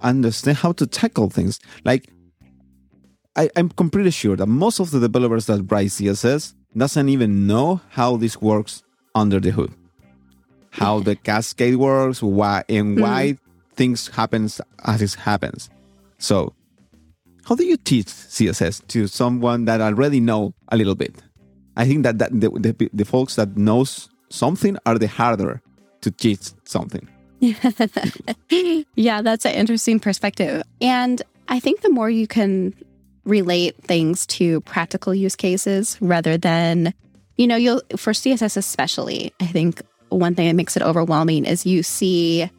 understand 0.00 0.58
how 0.58 0.72
to 0.72 0.86
tackle 0.86 1.28
things. 1.28 1.60
Like 1.84 2.08
I, 3.36 3.50
I'm 3.56 3.68
completely 3.68 4.10
sure 4.10 4.36
that 4.36 4.46
most 4.46 4.80
of 4.80 4.90
the 4.90 5.00
developers 5.00 5.46
that 5.46 5.70
write 5.70 5.88
CSS 5.88 6.54
doesn't 6.76 7.08
even 7.08 7.46
know 7.46 7.80
how 7.90 8.16
this 8.16 8.40
works 8.40 8.82
under 9.14 9.38
the 9.38 9.50
hood, 9.50 9.74
how 10.72 11.00
the 11.00 11.14
cascade 11.14 11.76
works, 11.76 12.22
why 12.22 12.64
and 12.68 12.96
hmm. 12.96 13.02
why 13.02 13.38
things 13.74 14.08
happens 14.08 14.60
as 14.84 15.00
it 15.02 15.14
happens. 15.14 15.70
So, 16.18 16.54
how 17.44 17.54
do 17.54 17.64
you 17.64 17.76
teach 17.76 18.06
CSS 18.06 18.86
to 18.88 19.06
someone 19.06 19.66
that 19.66 19.80
already 19.80 20.20
know 20.20 20.54
a 20.68 20.76
little 20.76 20.94
bit? 20.94 21.22
I 21.76 21.86
think 21.86 22.02
that, 22.04 22.18
that 22.18 22.32
the, 22.32 22.50
the, 22.50 22.90
the 22.92 23.04
folks 23.04 23.36
that 23.36 23.56
knows 23.56 24.08
something 24.28 24.76
are 24.86 24.98
the 24.98 25.08
harder 25.08 25.60
to 26.00 26.10
teach 26.10 26.50
something. 26.64 27.08
yeah, 28.94 29.22
that's 29.22 29.44
an 29.44 29.54
interesting 29.54 29.98
perspective. 29.98 30.62
And 30.80 31.22
I 31.48 31.60
think 31.60 31.80
the 31.80 31.90
more 31.90 32.08
you 32.08 32.26
can 32.26 32.74
relate 33.24 33.76
things 33.82 34.26
to 34.26 34.60
practical 34.62 35.14
use 35.14 35.36
cases 35.36 35.98
rather 36.00 36.38
than, 36.38 36.94
you 37.36 37.46
know, 37.46 37.56
you'll 37.56 37.82
for 37.96 38.12
CSS 38.12 38.56
especially, 38.56 39.32
I 39.40 39.46
think 39.46 39.82
one 40.18 40.34
thing 40.34 40.48
that 40.48 40.54
makes 40.54 40.76
it 40.76 40.82
overwhelming 40.82 41.44
is 41.44 41.66
you 41.66 41.82
see 41.82 42.50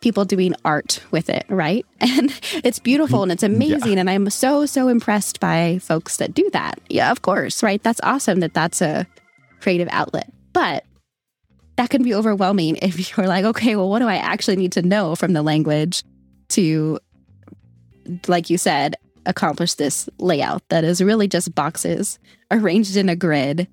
people 0.00 0.24
doing 0.24 0.54
art 0.64 1.02
with 1.10 1.28
it, 1.28 1.44
right? 1.48 1.84
And 2.00 2.32
it's 2.64 2.78
beautiful 2.78 3.22
and 3.22 3.32
it's 3.32 3.42
mm-hmm. 3.42 3.56
amazing. 3.56 3.94
Yeah. 3.94 4.00
And 4.00 4.10
I'm 4.10 4.30
so, 4.30 4.66
so 4.66 4.88
impressed 4.88 5.40
by 5.40 5.78
folks 5.82 6.18
that 6.18 6.34
do 6.34 6.48
that. 6.52 6.80
Yeah, 6.88 7.10
of 7.10 7.22
course, 7.22 7.62
right? 7.62 7.82
That's 7.82 8.00
awesome 8.02 8.40
that 8.40 8.54
that's 8.54 8.80
a 8.80 9.06
creative 9.60 9.88
outlet. 9.90 10.32
But 10.52 10.84
that 11.76 11.90
can 11.90 12.02
be 12.02 12.14
overwhelming 12.14 12.76
if 12.82 13.16
you're 13.16 13.26
like, 13.26 13.44
okay, 13.44 13.76
well, 13.76 13.88
what 13.88 13.98
do 14.00 14.08
I 14.08 14.16
actually 14.16 14.56
need 14.56 14.72
to 14.72 14.82
know 14.82 15.16
from 15.16 15.32
the 15.32 15.42
language 15.42 16.04
to, 16.50 16.98
like 18.26 18.50
you 18.50 18.58
said, 18.58 18.96
accomplish 19.26 19.74
this 19.74 20.08
layout 20.18 20.66
that 20.70 20.84
is 20.84 21.02
really 21.02 21.28
just 21.28 21.54
boxes 21.54 22.18
arranged 22.50 22.96
in 22.96 23.08
a 23.08 23.16
grid, 23.16 23.68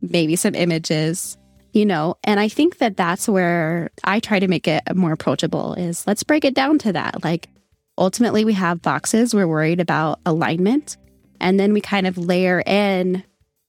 maybe 0.00 0.36
some 0.36 0.54
images, 0.54 1.36
you 1.74 1.84
know 1.84 2.16
and 2.24 2.40
i 2.40 2.48
think 2.48 2.78
that 2.78 2.96
that's 2.96 3.28
where 3.28 3.90
i 4.04 4.20
try 4.20 4.38
to 4.38 4.48
make 4.48 4.66
it 4.66 4.82
more 4.94 5.12
approachable 5.12 5.74
is 5.74 6.06
let's 6.06 6.22
break 6.22 6.44
it 6.44 6.54
down 6.54 6.78
to 6.78 6.92
that. 6.92 7.22
Like 7.22 7.48
ultimately 7.98 8.44
we 8.44 8.54
have 8.54 8.82
boxes 8.82 9.34
we're 9.34 9.46
worried 9.46 9.80
about 9.80 10.20
alignment 10.24 10.96
and 11.40 11.60
then 11.60 11.72
we 11.72 11.80
kind 11.80 12.06
of 12.06 12.16
layer 12.16 12.62
in 12.64 13.22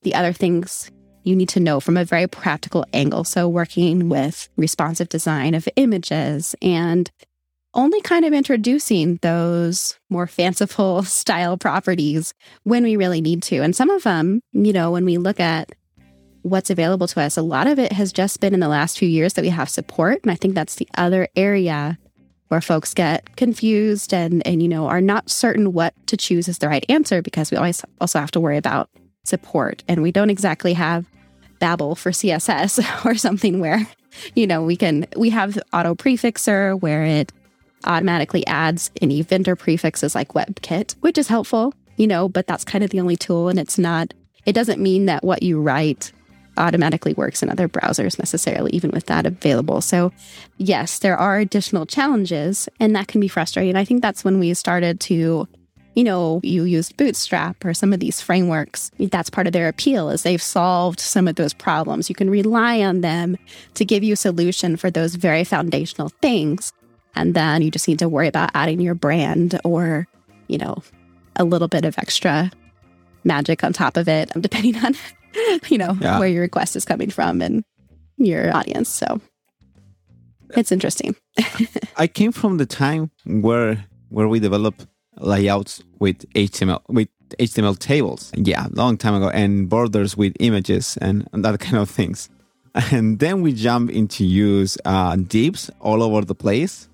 the 0.04 0.16
other 0.16 0.34
things 0.34 0.92
you 1.24 1.36
need 1.36 1.50
to 1.50 1.60
know 1.60 1.80
from 1.80 1.98
a 1.98 2.06
very 2.06 2.28
practical 2.28 2.86
angle. 2.94 3.24
So 3.24 3.50
working 3.50 4.10
with 4.10 4.48
responsive 4.58 5.10
design 5.10 5.56
of 5.56 5.68
images 5.76 6.56
and 6.62 7.10
only 7.74 8.00
kind 8.02 8.26
of 8.26 8.32
introducing 8.32 9.18
those 9.24 10.00
more 10.10 10.28
fanciful 10.28 11.04
style 11.22 11.58
properties 11.58 12.34
when 12.64 12.84
we 12.84 12.96
really 12.96 13.22
need 13.22 13.42
to. 13.44 13.58
And 13.58 13.76
some 13.76 13.90
of 13.90 14.04
them 14.04 14.42
you 14.54 14.74
know 14.74 14.92
when 14.92 15.06
we 15.06 15.18
look 15.18 15.40
at 15.40 15.72
what's 16.46 16.70
available 16.70 17.08
to 17.08 17.20
us. 17.20 17.38
A 17.38 17.42
lot 17.42 17.66
of 17.66 17.80
it 17.80 17.92
has 17.92 18.14
just 18.14 18.40
been 18.40 18.54
in 18.54 18.60
the 18.60 18.68
last 18.68 19.00
few 19.00 19.10
years 19.10 19.34
that 19.34 19.42
we 19.42 19.50
have 19.50 19.68
support. 19.68 20.20
And 20.22 20.32
I 20.32 20.36
think 20.36 20.54
that's 20.54 20.76
the 20.76 20.88
other 20.96 21.28
area 21.36 21.98
where 22.50 22.62
folks 22.62 22.94
get 22.94 23.36
confused 23.36 24.14
and, 24.14 24.46
and 24.46 24.62
you 24.62 24.70
know, 24.70 24.86
are 24.86 25.02
not 25.02 25.32
certain 25.32 25.74
what 25.74 25.96
to 26.06 26.16
choose 26.16 26.48
as 26.48 26.60
the 26.60 26.68
right 26.70 26.86
answer 26.88 27.24
because 27.24 27.50
we 27.50 27.58
always 27.58 27.84
also 28.00 28.20
have 28.20 28.30
to 28.30 28.40
worry 28.40 28.58
about 28.58 28.92
support. 29.24 29.84
And 29.88 30.04
we 30.04 30.12
don't 30.12 30.30
exactly 30.30 30.74
have 30.74 31.08
Babel 31.58 31.96
for 31.96 32.12
CSS 32.12 33.06
or 33.06 33.16
something 33.16 33.60
where, 33.60 33.88
you 34.36 34.46
know, 34.46 34.62
we 34.62 34.76
can, 34.76 35.08
we 35.16 35.32
have 35.32 35.58
Autoprefixer 35.74 36.80
where 36.80 37.04
it 37.04 37.32
automatically 37.86 38.46
adds 38.46 38.92
any 39.02 39.24
vendor 39.24 39.56
prefixes 39.56 40.14
like 40.14 40.34
WebKit, 40.34 40.94
which 41.00 41.18
is 41.18 41.28
helpful, 41.28 41.74
you 41.98 42.06
know, 42.06 42.30
but 42.30 42.46
that's 42.46 42.64
kind 42.64 42.84
of 42.84 42.92
the 42.92 43.00
only 43.00 43.18
tool. 43.18 43.50
And 43.50 43.58
it's 43.58 43.80
not, 43.80 44.14
it 44.46 44.54
doesn't 44.54 44.80
mean 44.80 45.08
that 45.08 45.24
what 45.24 45.42
you 45.42 45.60
write 45.60 46.12
automatically 46.58 47.14
works 47.14 47.44
in 47.44 47.50
other 47.50 47.68
browsers 47.68 48.20
necessarily, 48.20 48.72
even 48.72 48.92
with 48.92 49.06
that 49.08 49.26
available. 49.26 49.82
So, 49.82 50.12
yes, 50.58 51.00
there 51.00 51.18
are 51.18 51.38
additional 51.38 51.86
challenges, 51.86 52.70
and 52.80 52.96
that 52.96 53.08
can 53.08 53.22
be 53.22 53.28
frustrating. 53.28 53.76
I 53.76 53.86
think 53.86 54.02
that's 54.02 54.24
when 54.24 54.40
we 54.40 54.54
started 54.54 55.00
to 55.02 55.48
you 55.96 56.04
know, 56.04 56.42
you 56.44 56.66
used 56.66 56.98
Bootstrap 56.98 57.64
or 57.64 57.74
some 57.74 57.94
of 57.94 58.02
these 58.02 58.20
frameworks. 58.20 58.92
That's 59.00 59.30
part 59.30 59.48
of 59.48 59.54
their 59.54 59.70
appeal 59.70 60.10
is 60.10 60.24
they've 60.24 60.42
solved 60.42 61.00
some 61.00 61.28
of 61.28 61.36
those 61.36 61.54
problems. 61.54 62.10
You 62.10 62.16
can 62.16 62.30
rely 62.30 62.82
on 62.82 63.00
them 63.00 63.38
to 63.76 63.86
give 63.86 64.04
you 64.04 64.14
a 64.14 64.18
solution 64.18 64.76
for 64.76 64.92
those 64.92 65.16
very 65.16 65.46
foundational 65.46 66.10
things. 66.22 66.74
And 67.16 67.34
then 67.34 67.62
you 67.62 67.72
just 67.72 67.88
need 67.88 68.00
to 68.00 68.10
worry 68.10 68.28
about 68.28 68.52
adding 68.54 68.82
your 68.82 68.94
brand 68.94 69.60
or, 69.64 70.06
you 70.48 70.58
know, 70.58 70.84
a 71.38 71.46
little 71.46 71.70
bit 71.70 71.86
of 71.86 71.98
extra 71.98 72.52
magic 73.24 73.64
on 73.64 73.72
top 73.72 73.96
of 73.96 74.10
it, 74.10 74.32
depending 74.40 74.76
on 74.84 74.96
you 75.70 75.78
know, 75.78 75.98
yeah. 76.02 76.20
where 76.20 76.28
your 76.28 76.42
request 76.42 76.76
is 76.76 76.86
coming 76.86 77.10
from 77.10 77.42
and 77.42 77.64
your 78.18 78.56
audience. 78.56 78.90
So 78.90 79.22
it's 80.52 80.72
interesting. 80.72 81.16
I 81.98 82.08
came 82.08 82.32
from 82.32 82.58
the 82.58 82.66
time 82.66 83.12
where 83.26 83.86
where 84.10 84.28
we 84.28 84.40
develop 84.40 84.76
layouts 85.18 85.84
with 86.00 86.26
HTML 86.34 86.82
with 86.88 87.10
HTML 87.40 87.78
tables. 87.78 88.32
Yeah, 88.36 88.68
long 88.72 88.98
time 88.98 89.16
ago, 89.16 89.30
and 89.30 89.70
borders 89.70 90.16
with 90.16 90.34
images 90.40 90.98
and, 91.02 91.28
and 91.34 91.44
that 91.44 91.60
kind 91.68 91.78
of 91.78 91.90
things. 91.90 92.30
And 92.92 93.20
then 93.20 93.42
we 93.42 93.54
jump 93.54 93.90
into 93.90 94.26
use 94.26 94.78
uh, 94.84 95.16
divs 95.16 95.72
all 95.80 96.04
over 96.04 96.26
the 96.26 96.36
place 96.36 96.90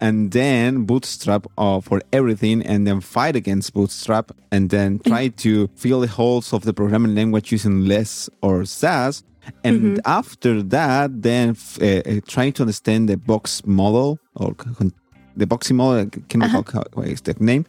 and 0.00 0.32
then 0.32 0.84
bootstrap 0.84 1.46
uh, 1.56 1.80
for 1.80 2.00
everything 2.12 2.62
and 2.62 2.86
then 2.86 3.00
fight 3.00 3.36
against 3.36 3.72
bootstrap 3.74 4.32
and 4.50 4.70
then 4.70 4.98
mm-hmm. 4.98 5.10
try 5.10 5.28
to 5.28 5.68
fill 5.76 6.00
the 6.00 6.08
holes 6.08 6.52
of 6.52 6.64
the 6.64 6.72
programming 6.72 7.14
language 7.14 7.52
using 7.52 7.86
less 7.86 8.28
or 8.42 8.64
Sass 8.64 9.22
and 9.64 9.80
mm-hmm. 9.80 9.96
after 10.04 10.62
that 10.62 11.22
then 11.22 11.56
uh, 11.80 11.84
uh, 11.84 12.20
trying 12.26 12.52
to 12.52 12.62
understand 12.62 13.08
the 13.08 13.16
box 13.16 13.64
model 13.64 14.18
or 14.34 14.54
the 15.36 15.46
boxy 15.46 15.72
model 15.72 16.08
can 16.28 16.42
uh-huh. 16.42 16.62
what 16.94 17.08
is 17.08 17.20
the 17.22 17.34
name 17.38 17.64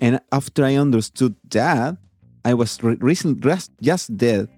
and 0.00 0.20
after 0.32 0.64
i 0.64 0.74
understood 0.74 1.34
that 1.50 1.96
i 2.44 2.54
was 2.54 2.82
re- 2.82 2.96
recently 3.00 3.56
just 3.82 4.16
dead 4.16 4.48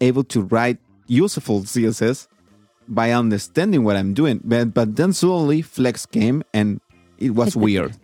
able 0.00 0.24
to 0.24 0.42
write 0.42 0.78
useful 1.06 1.62
css 1.62 2.28
by 2.88 3.12
understanding 3.12 3.84
what 3.84 3.96
I'm 3.96 4.14
doing. 4.14 4.40
But 4.44 4.74
but 4.74 4.96
then 4.96 5.12
slowly 5.12 5.62
Flex 5.62 6.06
came 6.06 6.42
and 6.52 6.80
it 7.18 7.30
was 7.34 7.56
weird. 7.66 7.96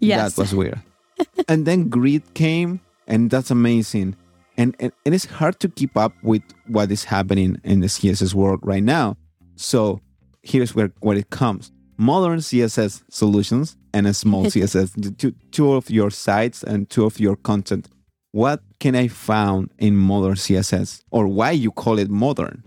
yes. 0.00 0.34
That 0.34 0.42
was 0.42 0.54
weird. 0.54 0.80
and 1.48 1.66
then 1.66 1.88
Grid 1.88 2.34
came 2.34 2.80
and 3.06 3.30
that's 3.30 3.50
amazing. 3.50 4.16
And, 4.56 4.76
and 4.80 4.92
and 5.06 5.14
it's 5.14 5.24
hard 5.24 5.60
to 5.60 5.68
keep 5.68 5.96
up 5.96 6.12
with 6.22 6.42
what 6.66 6.90
is 6.90 7.04
happening 7.04 7.60
in 7.64 7.80
the 7.80 7.86
CSS 7.86 8.34
world 8.34 8.60
right 8.62 8.82
now. 8.82 9.16
So 9.56 10.00
here's 10.42 10.74
where, 10.74 10.92
where 11.00 11.16
it 11.16 11.30
comes. 11.30 11.72
Modern 11.96 12.38
CSS 12.38 13.02
solutions 13.08 13.76
and 13.94 14.06
a 14.06 14.14
small 14.14 14.44
CSS, 14.52 15.16
two, 15.18 15.32
two 15.50 15.72
of 15.72 15.90
your 15.90 16.10
sites 16.10 16.62
and 16.62 16.88
two 16.90 17.04
of 17.04 17.20
your 17.20 17.36
content. 17.36 17.88
What 18.32 18.62
can 18.80 18.96
I 18.96 19.08
found 19.08 19.70
in 19.78 19.96
modern 19.96 20.34
CSS 20.34 21.02
or 21.10 21.28
why 21.28 21.50
you 21.50 21.70
call 21.70 21.98
it 21.98 22.10
modern? 22.10 22.64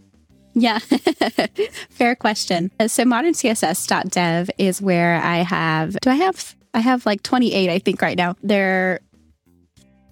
Yeah, 0.55 0.79
fair 1.89 2.15
question. 2.15 2.71
Uh, 2.79 2.88
so 2.88 3.03
modern 3.03 3.33
CSS.dev 3.33 4.50
is 4.57 4.81
where 4.81 5.15
I 5.15 5.38
have, 5.38 5.97
do 6.01 6.09
I 6.09 6.15
have, 6.15 6.55
I 6.74 6.79
have 6.79 7.05
like 7.05 7.21
28, 7.24 7.69
I 7.69 7.79
think 7.79 8.01
right 8.01 8.17
now. 8.17 8.35
They're, 8.41 9.01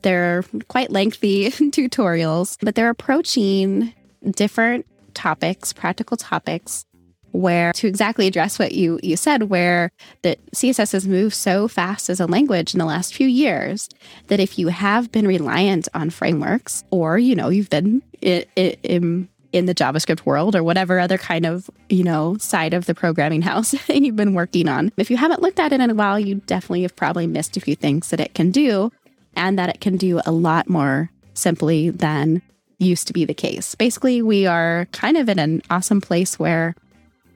they're 0.02 0.44
quite 0.68 0.92
lengthy 0.92 1.46
tutorials, 1.50 2.58
but 2.62 2.76
they're 2.76 2.90
approaching 2.90 3.94
different 4.32 4.86
topics, 5.14 5.72
practical 5.72 6.18
topics 6.18 6.86
where 7.32 7.74
to 7.74 7.88
exactly 7.88 8.28
address 8.28 8.60
what 8.60 8.74
you 8.74 9.00
you 9.02 9.18
said 9.18 9.44
where 9.50 9.92
that 10.22 10.38
css 10.52 10.92
has 10.92 11.08
moved 11.08 11.34
so 11.34 11.68
fast 11.68 12.08
as 12.08 12.20
a 12.20 12.28
language 12.28 12.76
in 12.76 12.78
the 12.78 12.86
last 12.86 13.14
few 13.14 13.28
years 13.28 13.90
that 14.28 14.40
if 14.40 14.60
you 14.60 14.68
have 14.68 15.12
been 15.12 15.28
reliant 15.28 15.88
on 15.96 16.12
frameworks 16.12 16.84
or 16.92 17.18
you 17.18 17.34
know 17.36 17.50
you've 17.50 17.72
been 17.72 18.04
in 18.22 19.28
in 19.54 19.68
the 19.68 19.76
JavaScript 19.76 20.26
world 20.26 20.56
or 20.56 20.64
whatever 20.64 21.00
other 21.00 21.18
kind 21.18 21.46
of, 21.46 21.70
you 21.88 22.04
know, 22.04 22.36
side 22.40 22.74
of 22.74 22.88
the 22.88 22.96
programming 22.96 23.42
house 23.44 23.74
you've 23.90 24.16
been 24.16 24.34
working 24.34 24.68
on. 24.68 24.92
If 24.98 25.10
you 25.10 25.18
haven't 25.18 25.42
looked 25.42 25.60
at 25.60 25.72
it 25.72 25.80
in 25.80 25.90
a 25.90 25.96
while, 25.96 26.20
you 26.20 26.36
definitely 26.48 26.82
have 26.82 26.96
probably 26.96 27.28
missed 27.28 27.56
a 27.56 27.62
few 27.62 27.76
things 27.76 28.10
that 28.10 28.20
it 28.20 28.34
can 28.34 28.52
do 28.52 28.92
and 29.36 29.58
that 29.58 29.70
it 29.70 29.80
can 29.80 29.96
do 29.96 30.20
a 30.26 30.32
lot 30.32 30.68
more 30.68 31.12
simply 31.34 31.90
than 31.90 32.42
used 32.80 33.08
to 33.08 33.14
be 33.14 33.26
the 33.26 33.34
case. 33.34 33.76
Basically, 33.76 34.22
we 34.22 34.46
are 34.46 34.88
kind 34.92 35.18
of 35.18 35.30
in 35.30 35.40
an 35.40 35.62
awesome 35.70 36.02
place 36.02 36.38
where 36.38 36.76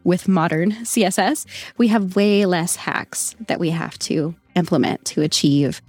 with 0.04 0.28
modern 0.28 0.72
CSS, 0.72 1.46
we 1.78 1.88
have 1.90 2.16
way 2.16 2.46
less 2.46 2.76
hacks 2.76 3.36
that 3.48 3.60
we 3.60 3.70
have 3.70 3.98
to 4.00 4.36
implement 4.56 5.06
to 5.06 5.22
achieve 5.22 5.82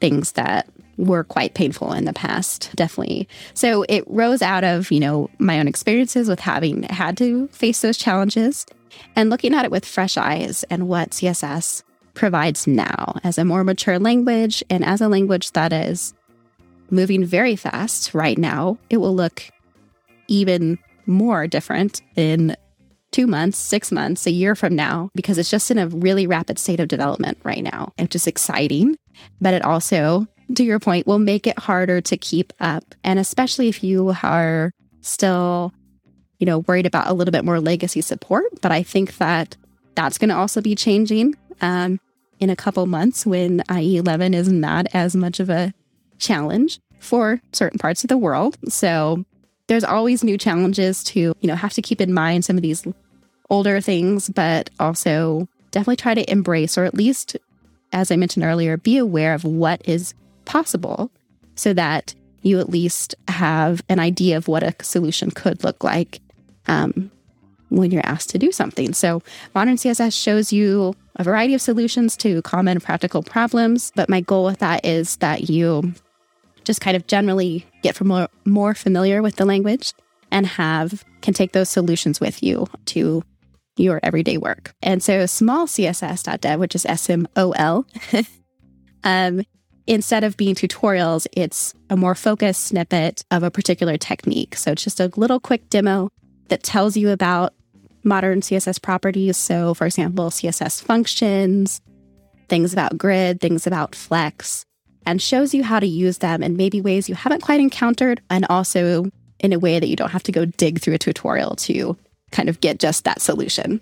things 0.00 0.32
that 0.32 0.68
were 0.96 1.24
quite 1.24 1.54
painful 1.54 1.92
in 1.92 2.04
the 2.04 2.12
past, 2.12 2.70
definitely. 2.74 3.28
So 3.54 3.84
it 3.88 4.04
rose 4.06 4.42
out 4.42 4.64
of, 4.64 4.90
you 4.90 5.00
know, 5.00 5.30
my 5.38 5.58
own 5.58 5.68
experiences 5.68 6.28
with 6.28 6.40
having 6.40 6.84
had 6.84 7.16
to 7.18 7.48
face 7.48 7.80
those 7.80 7.96
challenges 7.96 8.66
and 9.16 9.30
looking 9.30 9.54
at 9.54 9.64
it 9.64 9.70
with 9.70 9.84
fresh 9.84 10.16
eyes 10.16 10.64
and 10.70 10.88
what 10.88 11.10
CSS 11.10 11.82
provides 12.14 12.66
now 12.66 13.18
as 13.24 13.38
a 13.38 13.44
more 13.44 13.64
mature 13.64 13.98
language 13.98 14.62
and 14.70 14.84
as 14.84 15.00
a 15.00 15.08
language 15.08 15.50
that 15.52 15.72
is 15.72 16.14
moving 16.90 17.24
very 17.24 17.56
fast 17.56 18.14
right 18.14 18.38
now. 18.38 18.78
It 18.88 18.98
will 18.98 19.14
look 19.14 19.44
even 20.28 20.78
more 21.06 21.46
different 21.46 22.00
in 22.16 22.56
two 23.10 23.26
months, 23.26 23.58
six 23.58 23.92
months, 23.92 24.26
a 24.26 24.30
year 24.30 24.54
from 24.54 24.74
now, 24.74 25.08
because 25.14 25.38
it's 25.38 25.50
just 25.50 25.70
in 25.70 25.78
a 25.78 25.86
really 25.88 26.26
rapid 26.26 26.58
state 26.58 26.80
of 26.80 26.88
development 26.88 27.38
right 27.44 27.62
now. 27.62 27.92
It's 27.96 28.12
just 28.12 28.26
exciting, 28.26 28.96
but 29.40 29.54
it 29.54 29.64
also, 29.64 30.26
to 30.54 30.64
your 30.64 30.78
point, 30.78 31.06
will 31.06 31.18
make 31.18 31.46
it 31.46 31.58
harder 31.58 32.00
to 32.02 32.16
keep 32.16 32.52
up. 32.60 32.94
And 33.02 33.18
especially 33.18 33.68
if 33.68 33.82
you 33.82 34.14
are 34.22 34.72
still, 35.00 35.72
you 36.38 36.46
know, 36.46 36.60
worried 36.60 36.86
about 36.86 37.08
a 37.08 37.12
little 37.12 37.32
bit 37.32 37.44
more 37.44 37.60
legacy 37.60 38.00
support. 38.00 38.46
But 38.60 38.72
I 38.72 38.82
think 38.82 39.16
that 39.18 39.56
that's 39.94 40.18
going 40.18 40.30
to 40.30 40.36
also 40.36 40.60
be 40.60 40.74
changing 40.74 41.36
um, 41.60 42.00
in 42.40 42.50
a 42.50 42.56
couple 42.56 42.86
months 42.86 43.24
when 43.24 43.62
IE 43.70 43.96
11 43.96 44.34
is 44.34 44.48
not 44.48 44.86
as 44.92 45.14
much 45.14 45.40
of 45.40 45.50
a 45.50 45.72
challenge 46.18 46.80
for 46.98 47.40
certain 47.52 47.78
parts 47.78 48.04
of 48.04 48.08
the 48.08 48.18
world. 48.18 48.56
So 48.68 49.24
there's 49.66 49.84
always 49.84 50.24
new 50.24 50.38
challenges 50.38 51.04
to, 51.04 51.20
you 51.20 51.48
know, 51.48 51.54
have 51.54 51.72
to 51.74 51.82
keep 51.82 52.00
in 52.00 52.12
mind 52.12 52.44
some 52.44 52.56
of 52.56 52.62
these 52.62 52.86
older 53.50 53.80
things, 53.80 54.28
but 54.28 54.70
also 54.80 55.48
definitely 55.70 55.96
try 55.96 56.14
to 56.14 56.30
embrace, 56.30 56.76
or 56.76 56.84
at 56.84 56.94
least, 56.94 57.36
as 57.92 58.10
I 58.10 58.16
mentioned 58.16 58.44
earlier, 58.44 58.76
be 58.76 58.98
aware 58.98 59.34
of 59.34 59.44
what 59.44 59.82
is 59.88 60.14
possible 60.44 61.10
so 61.54 61.72
that 61.72 62.14
you 62.42 62.60
at 62.60 62.68
least 62.68 63.14
have 63.28 63.82
an 63.88 63.98
idea 63.98 64.36
of 64.36 64.48
what 64.48 64.62
a 64.62 64.74
solution 64.82 65.30
could 65.30 65.64
look 65.64 65.82
like 65.82 66.20
um, 66.66 67.10
when 67.70 67.90
you're 67.90 68.06
asked 68.06 68.30
to 68.30 68.38
do 68.38 68.52
something. 68.52 68.92
So, 68.92 69.22
modern 69.54 69.76
CSS 69.76 70.20
shows 70.20 70.52
you 70.52 70.94
a 71.16 71.24
variety 71.24 71.54
of 71.54 71.62
solutions 71.62 72.16
to 72.18 72.42
common 72.42 72.80
practical 72.80 73.22
problems, 73.22 73.92
but 73.94 74.08
my 74.08 74.20
goal 74.20 74.44
with 74.44 74.58
that 74.58 74.84
is 74.84 75.16
that 75.16 75.48
you 75.48 75.94
just 76.64 76.80
kind 76.80 76.96
of 76.96 77.06
generally 77.06 77.66
get 77.82 78.00
more, 78.00 78.28
more 78.44 78.74
familiar 78.74 79.22
with 79.22 79.36
the 79.36 79.44
language 79.44 79.92
and 80.30 80.46
have 80.46 81.04
can 81.20 81.34
take 81.34 81.52
those 81.52 81.68
solutions 81.68 82.20
with 82.20 82.42
you 82.42 82.66
to 82.86 83.22
your 83.76 84.00
everyday 84.02 84.36
work. 84.36 84.74
And 84.82 85.02
so 85.02 85.24
smol 85.24 85.66
CSS.dev, 85.66 86.60
which 86.60 86.74
is 86.74 86.84
SMOL, 86.84 87.84
um, 89.04 89.42
instead 89.86 90.24
of 90.24 90.36
being 90.36 90.54
tutorials, 90.54 91.26
it's 91.32 91.74
a 91.90 91.96
more 91.96 92.14
focused 92.14 92.64
snippet 92.64 93.24
of 93.30 93.42
a 93.42 93.50
particular 93.50 93.96
technique. 93.96 94.56
So 94.56 94.72
it's 94.72 94.84
just 94.84 95.00
a 95.00 95.10
little 95.16 95.40
quick 95.40 95.68
demo 95.68 96.10
that 96.48 96.62
tells 96.62 96.96
you 96.96 97.10
about 97.10 97.54
modern 98.02 98.40
CSS 98.40 98.80
properties. 98.80 99.36
So, 99.36 99.74
for 99.74 99.86
example, 99.86 100.30
CSS 100.30 100.82
functions, 100.82 101.80
things 102.48 102.72
about 102.72 102.98
grid, 102.98 103.40
things 103.40 103.66
about 103.66 103.94
flex, 103.94 104.64
and 105.06 105.20
shows 105.20 105.54
you 105.54 105.62
how 105.62 105.80
to 105.80 105.86
use 105.86 106.18
them 106.18 106.42
in 106.42 106.56
maybe 106.56 106.80
ways 106.80 107.08
you 107.08 107.14
haven't 107.14 107.42
quite 107.42 107.60
encountered, 107.60 108.22
and 108.30 108.46
also 108.48 109.10
in 109.40 109.52
a 109.52 109.58
way 109.58 109.78
that 109.78 109.88
you 109.88 109.96
don't 109.96 110.10
have 110.10 110.22
to 110.22 110.32
go 110.32 110.44
dig 110.44 110.80
through 110.80 110.94
a 110.94 110.98
tutorial 110.98 111.56
to 111.56 111.96
kind 112.30 112.48
of 112.48 112.60
get 112.60 112.78
just 112.78 113.04
that 113.04 113.20
solution. 113.20 113.80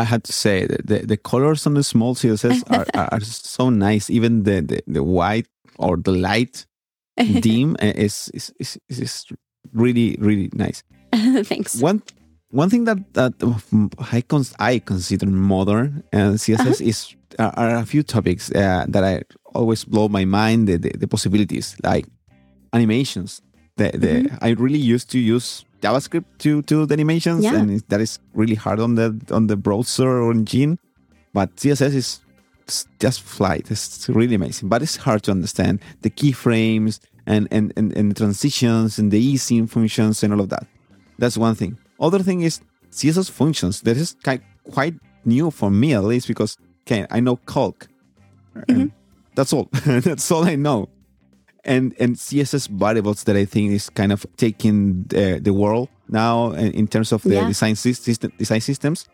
I 0.00 0.04
had 0.04 0.24
to 0.24 0.32
say 0.32 0.66
that 0.66 0.86
the, 0.86 0.98
the 1.00 1.16
colors 1.16 1.66
on 1.66 1.74
the 1.74 1.82
small 1.82 2.14
CSS 2.14 2.62
are, 2.94 3.08
are 3.12 3.20
so 3.20 3.70
nice. 3.70 4.10
Even 4.10 4.42
the, 4.42 4.60
the, 4.60 4.82
the 4.86 5.02
white 5.02 5.48
or 5.78 5.96
the 5.96 6.12
light 6.12 6.66
dim 7.16 7.76
is, 7.80 8.30
is, 8.34 8.52
is, 8.58 8.78
is 8.88 9.26
really, 9.72 10.16
really 10.20 10.50
nice. 10.52 10.82
Thanks. 11.44 11.80
One 11.80 12.02
one 12.50 12.70
thing 12.70 12.84
that 12.84 12.98
that 13.14 13.34
I, 14.12 14.20
cons- 14.20 14.54
I 14.58 14.78
consider 14.78 15.26
modern 15.26 16.04
and 16.12 16.36
CSS 16.36 16.60
uh-huh. 16.60 16.74
is 16.80 17.16
are, 17.38 17.52
are, 17.56 17.76
a 17.76 17.84
few 17.84 18.02
topics 18.02 18.50
uh, 18.52 18.86
that 18.88 19.02
I 19.02 19.22
always 19.54 19.84
blow 19.84 20.08
my 20.08 20.24
mind. 20.24 20.68
The, 20.68 20.76
the, 20.76 20.90
the 20.96 21.08
possibilities 21.08 21.76
like 21.82 22.06
animations. 22.72 23.42
The, 23.76 23.90
the 23.92 24.08
mm-hmm. 24.08 24.36
I 24.40 24.50
really 24.50 24.78
used 24.78 25.10
to 25.10 25.18
use 25.18 25.64
JavaScript 25.86 26.24
to 26.38 26.62
to 26.62 26.86
the 26.86 26.94
animations, 26.94 27.44
yeah. 27.44 27.54
and 27.54 27.80
that 27.88 28.00
is 28.00 28.18
really 28.34 28.54
hard 28.54 28.80
on 28.80 28.94
the 28.94 29.08
on 29.30 29.46
the 29.46 29.56
browser 29.56 30.08
or 30.22 30.32
engine. 30.32 30.78
But 31.32 31.54
CSS 31.56 31.94
is 31.94 32.20
just 32.98 33.22
flight. 33.22 33.70
It's 33.70 34.08
really 34.08 34.34
amazing, 34.34 34.68
but 34.68 34.82
it's 34.82 34.96
hard 34.96 35.22
to 35.24 35.30
understand 35.30 35.80
the 36.02 36.10
keyframes 36.10 37.00
and 37.26 37.48
and 37.50 37.72
and, 37.76 37.96
and 37.96 38.16
transitions 38.16 38.98
and 38.98 39.10
the 39.10 39.20
easing 39.20 39.66
functions 39.66 40.22
and 40.22 40.32
all 40.32 40.40
of 40.40 40.48
that. 40.48 40.66
That's 41.18 41.36
one 41.36 41.54
thing. 41.54 41.78
Other 42.00 42.20
thing 42.20 42.42
is 42.42 42.60
CSS 42.90 43.30
functions. 43.30 43.82
That 43.82 43.96
is 43.96 44.16
quite 44.72 44.94
new 45.24 45.50
for 45.50 45.70
me 45.70 45.94
at 45.94 46.04
least 46.04 46.26
because 46.28 46.56
okay, 46.86 47.06
I 47.10 47.20
know 47.20 47.36
calc. 47.36 47.86
Mm-hmm. 48.54 48.88
That's 49.34 49.52
all. 49.52 49.68
that's 49.84 50.30
all 50.30 50.44
I 50.44 50.56
know 50.56 50.88
and 51.66 51.94
and 51.98 52.16
CSS 52.16 52.68
variables 52.68 53.24
that 53.24 53.36
I 53.36 53.44
think 53.44 53.72
is 53.72 53.90
kind 53.90 54.12
of 54.12 54.24
taking 54.36 55.04
the, 55.04 55.40
the 55.42 55.52
world 55.52 55.88
now 56.08 56.52
in 56.52 56.86
terms 56.86 57.12
of 57.12 57.22
the 57.22 57.34
yeah. 57.34 57.46
design 57.46 57.76
system 57.76 58.32
design 58.38 58.60
systems. 58.60 59.06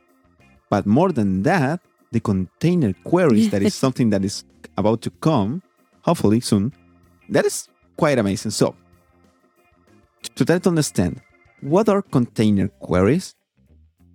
But 0.71 0.87
more 0.87 1.13
than 1.13 1.43
that, 1.43 1.81
the 2.13 2.21
container 2.21 2.93
queries 3.05 3.51
that 3.51 3.63
is 3.63 3.75
something 3.75 4.11
that 4.11 4.25
is 4.25 4.45
about 4.77 5.03
to 5.03 5.11
come, 5.11 5.63
hopefully 6.03 6.41
soon. 6.41 6.73
That 7.29 7.45
is 7.45 7.69
quite 7.97 8.19
amazing. 8.19 8.53
So 8.53 8.77
to 10.37 10.45
try 10.45 10.59
to 10.59 10.69
understand 10.69 11.21
what 11.61 11.89
are 11.89 12.03
container 12.03 12.69
queries 12.69 13.35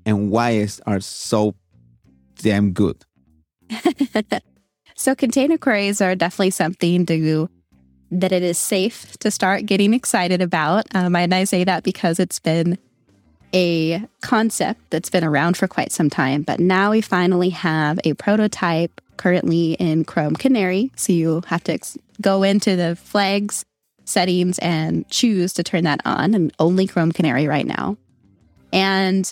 and 0.05 0.31
why 0.31 0.51
is, 0.51 0.81
are 0.85 0.99
so 0.99 1.55
damn 2.37 2.71
good. 2.71 3.03
so 4.95 5.15
container 5.15 5.57
queries 5.57 6.01
are 6.01 6.15
definitely 6.15 6.51
something 6.51 7.05
to 7.05 7.49
that 8.11 8.31
it 8.31 8.43
is 8.43 8.57
safe 8.57 9.17
to 9.17 9.29
start 9.31 9.65
getting 9.65 9.93
excited 9.93 10.41
about. 10.41 10.85
Um, 10.95 11.15
and 11.15 11.33
I 11.33 11.43
say 11.43 11.63
that 11.63 11.83
because 11.83 12.19
it's 12.19 12.39
been 12.39 12.77
a 13.53 14.03
concept 14.21 14.81
that's 14.89 15.09
been 15.09 15.23
around 15.23 15.57
for 15.57 15.67
quite 15.67 15.91
some 15.91 16.09
time, 16.09 16.43
but 16.43 16.59
now 16.59 16.91
we 16.91 17.01
finally 17.01 17.49
have 17.49 17.99
a 18.03 18.13
prototype 18.13 19.01
currently 19.17 19.73
in 19.73 20.05
Chrome 20.05 20.35
Canary. 20.35 20.91
So 20.95 21.13
you 21.13 21.41
have 21.47 21.63
to 21.65 21.73
ex- 21.73 21.97
go 22.21 22.43
into 22.43 22.75
the 22.75 22.95
flags 22.95 23.65
settings 24.05 24.57
and 24.59 25.07
choose 25.09 25.53
to 25.53 25.63
turn 25.63 25.83
that 25.83 26.01
on, 26.05 26.33
and 26.33 26.53
only 26.59 26.87
Chrome 26.87 27.11
Canary 27.11 27.47
right 27.47 27.65
now. 27.65 27.97
And 28.71 29.29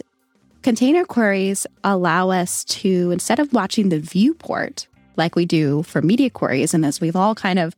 container 0.63 1.05
queries 1.05 1.65
allow 1.83 2.29
us 2.29 2.63
to, 2.65 3.11
instead 3.11 3.39
of 3.39 3.53
watching 3.53 3.89
the 3.89 3.99
viewport 3.99 4.87
like 5.15 5.35
we 5.35 5.45
do 5.45 5.83
for 5.83 6.01
media 6.01 6.29
queries, 6.29 6.73
and 6.73 6.85
as 6.85 6.99
we've 6.99 7.15
all 7.15 7.35
kind 7.35 7.59
of 7.59 7.75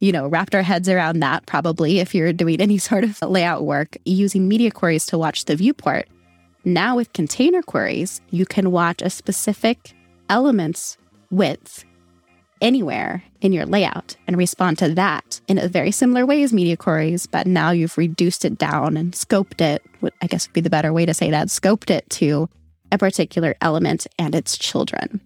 you 0.00 0.12
know, 0.12 0.26
wrapped 0.26 0.54
our 0.54 0.62
heads 0.62 0.88
around 0.88 1.20
that 1.20 1.46
probably 1.46 1.98
if 2.00 2.14
you're 2.14 2.32
doing 2.32 2.60
any 2.60 2.78
sort 2.90 3.04
of 3.04 3.20
layout 3.22 3.64
work 3.64 3.96
using 4.04 4.48
media 4.48 4.70
queries 4.70 5.06
to 5.06 5.18
watch 5.18 5.44
the 5.44 5.56
viewport. 5.56 6.08
Now 6.64 6.96
with 6.96 7.12
container 7.12 7.62
queries, 7.62 8.20
you 8.30 8.46
can 8.46 8.70
watch 8.70 9.02
a 9.02 9.10
specific 9.10 9.94
element's 10.30 10.96
width 11.30 11.84
anywhere 12.60 13.22
in 13.42 13.52
your 13.52 13.66
layout 13.66 14.16
and 14.26 14.38
respond 14.38 14.78
to 14.78 14.88
that 14.94 15.40
in 15.48 15.58
a 15.58 15.68
very 15.68 15.90
similar 15.90 16.24
way 16.24 16.42
as 16.42 16.52
media 16.52 16.76
queries, 16.76 17.26
but 17.26 17.46
now 17.46 17.70
you've 17.70 17.98
reduced 17.98 18.44
it 18.44 18.56
down 18.56 18.96
and 18.96 19.12
scoped 19.12 19.60
it, 19.60 19.82
I 20.22 20.26
guess 20.26 20.48
would 20.48 20.54
be 20.54 20.60
the 20.62 20.70
better 20.70 20.92
way 20.92 21.04
to 21.04 21.12
say 21.12 21.30
that, 21.30 21.48
scoped 21.48 21.90
it 21.90 22.08
to 22.10 22.48
a 22.90 22.96
particular 22.96 23.54
element 23.60 24.06
and 24.18 24.34
its 24.34 24.56
children. 24.56 25.20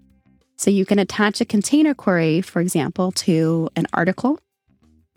So 0.57 0.71
you 0.71 0.85
can 0.85 0.99
attach 0.99 1.41
a 1.41 1.45
container 1.45 1.95
query, 1.95 2.41
for 2.41 2.61
example, 2.61 3.13
to 3.13 3.69
an 3.77 3.87
article 3.93 4.41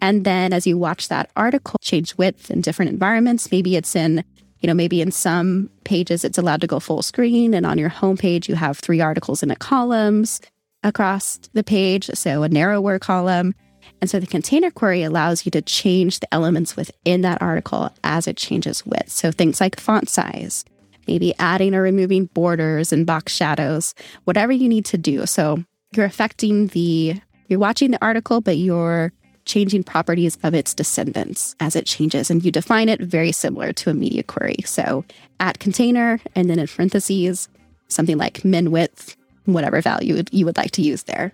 and 0.02 0.26
then 0.26 0.52
as 0.52 0.66
you 0.66 0.78
watch 0.78 1.08
that 1.08 1.30
article 1.36 1.78
change 1.82 2.18
width 2.18 2.50
in 2.50 2.62
different 2.62 2.92
environments, 2.92 3.52
maybe 3.52 3.76
it's 3.76 3.96
in, 3.96 4.24
you 4.60 4.68
know, 4.68 4.74
maybe 4.74 5.00
in 5.00 5.12
some 5.12 5.70
pages 5.84 6.26
it's 6.26 6.40
allowed 6.40 6.62
to 6.62 6.68
go 6.68 6.80
full 6.80 7.04
screen. 7.04 7.54
And 7.54 7.66
on 7.66 7.78
your 7.78 7.92
homepage, 7.92 8.48
you 8.48 8.56
have 8.56 8.80
three 8.80 9.00
articles 9.00 9.44
in 9.44 9.52
a 9.52 9.56
columns 9.56 10.42
across 10.84 11.38
the 11.54 11.64
page. 11.64 12.10
So 12.16 12.42
a 12.42 12.50
narrower 12.50 12.98
column. 12.98 13.54
And 14.02 14.10
so 14.10 14.20
the 14.20 14.28
container 14.28 14.72
query 14.72 15.04
allows 15.04 15.46
you 15.46 15.52
to 15.52 15.62
change 15.62 16.20
the 16.20 16.34
elements 16.34 16.76
within 16.76 17.22
that 17.22 17.42
article 17.42 17.92
as 18.04 18.28
it 18.28 18.38
changes 18.38 18.84
width. 18.86 19.10
So 19.12 19.32
things 19.32 19.62
like 19.62 19.80
font 19.80 20.10
size, 20.10 20.66
maybe 21.08 21.36
adding 21.38 21.76
or 21.76 21.84
removing 21.84 22.26
borders 22.26 22.92
and 22.92 23.06
box 23.06 23.36
shadows, 23.36 23.94
whatever 24.24 24.52
you 24.52 24.68
need 24.68 24.86
to 24.86 24.98
do. 24.98 25.28
So 25.28 25.64
you're 25.94 26.06
affecting 26.06 26.68
the, 26.68 27.22
you're 27.48 27.60
watching 27.60 27.92
the 27.92 28.04
article, 28.04 28.42
but 28.42 28.58
you're 28.58 29.14
changing 29.46 29.84
properties 29.84 30.38
of 30.44 30.54
its 30.54 30.74
descendants 30.74 31.56
as 31.60 31.76
it 31.76 31.86
changes. 31.86 32.30
And 32.30 32.44
you 32.44 32.52
define 32.52 32.90
it 32.90 33.02
very 33.02 33.32
similar 33.32 33.74
to 33.74 33.90
a 33.90 33.94
media 33.94 34.24
query. 34.24 34.58
So 34.66 35.04
at 35.40 35.60
container, 35.60 36.20
and 36.36 36.50
then 36.50 36.60
in 36.60 36.68
parentheses, 36.68 37.50
something 37.88 38.18
like 38.18 38.46
min 38.46 38.72
width, 38.72 39.16
whatever 39.46 39.82
value 39.82 40.24
you 40.32 40.46
would 40.46 40.58
like 40.58 40.72
to 40.72 40.82
use 40.82 41.04
there. 41.04 41.34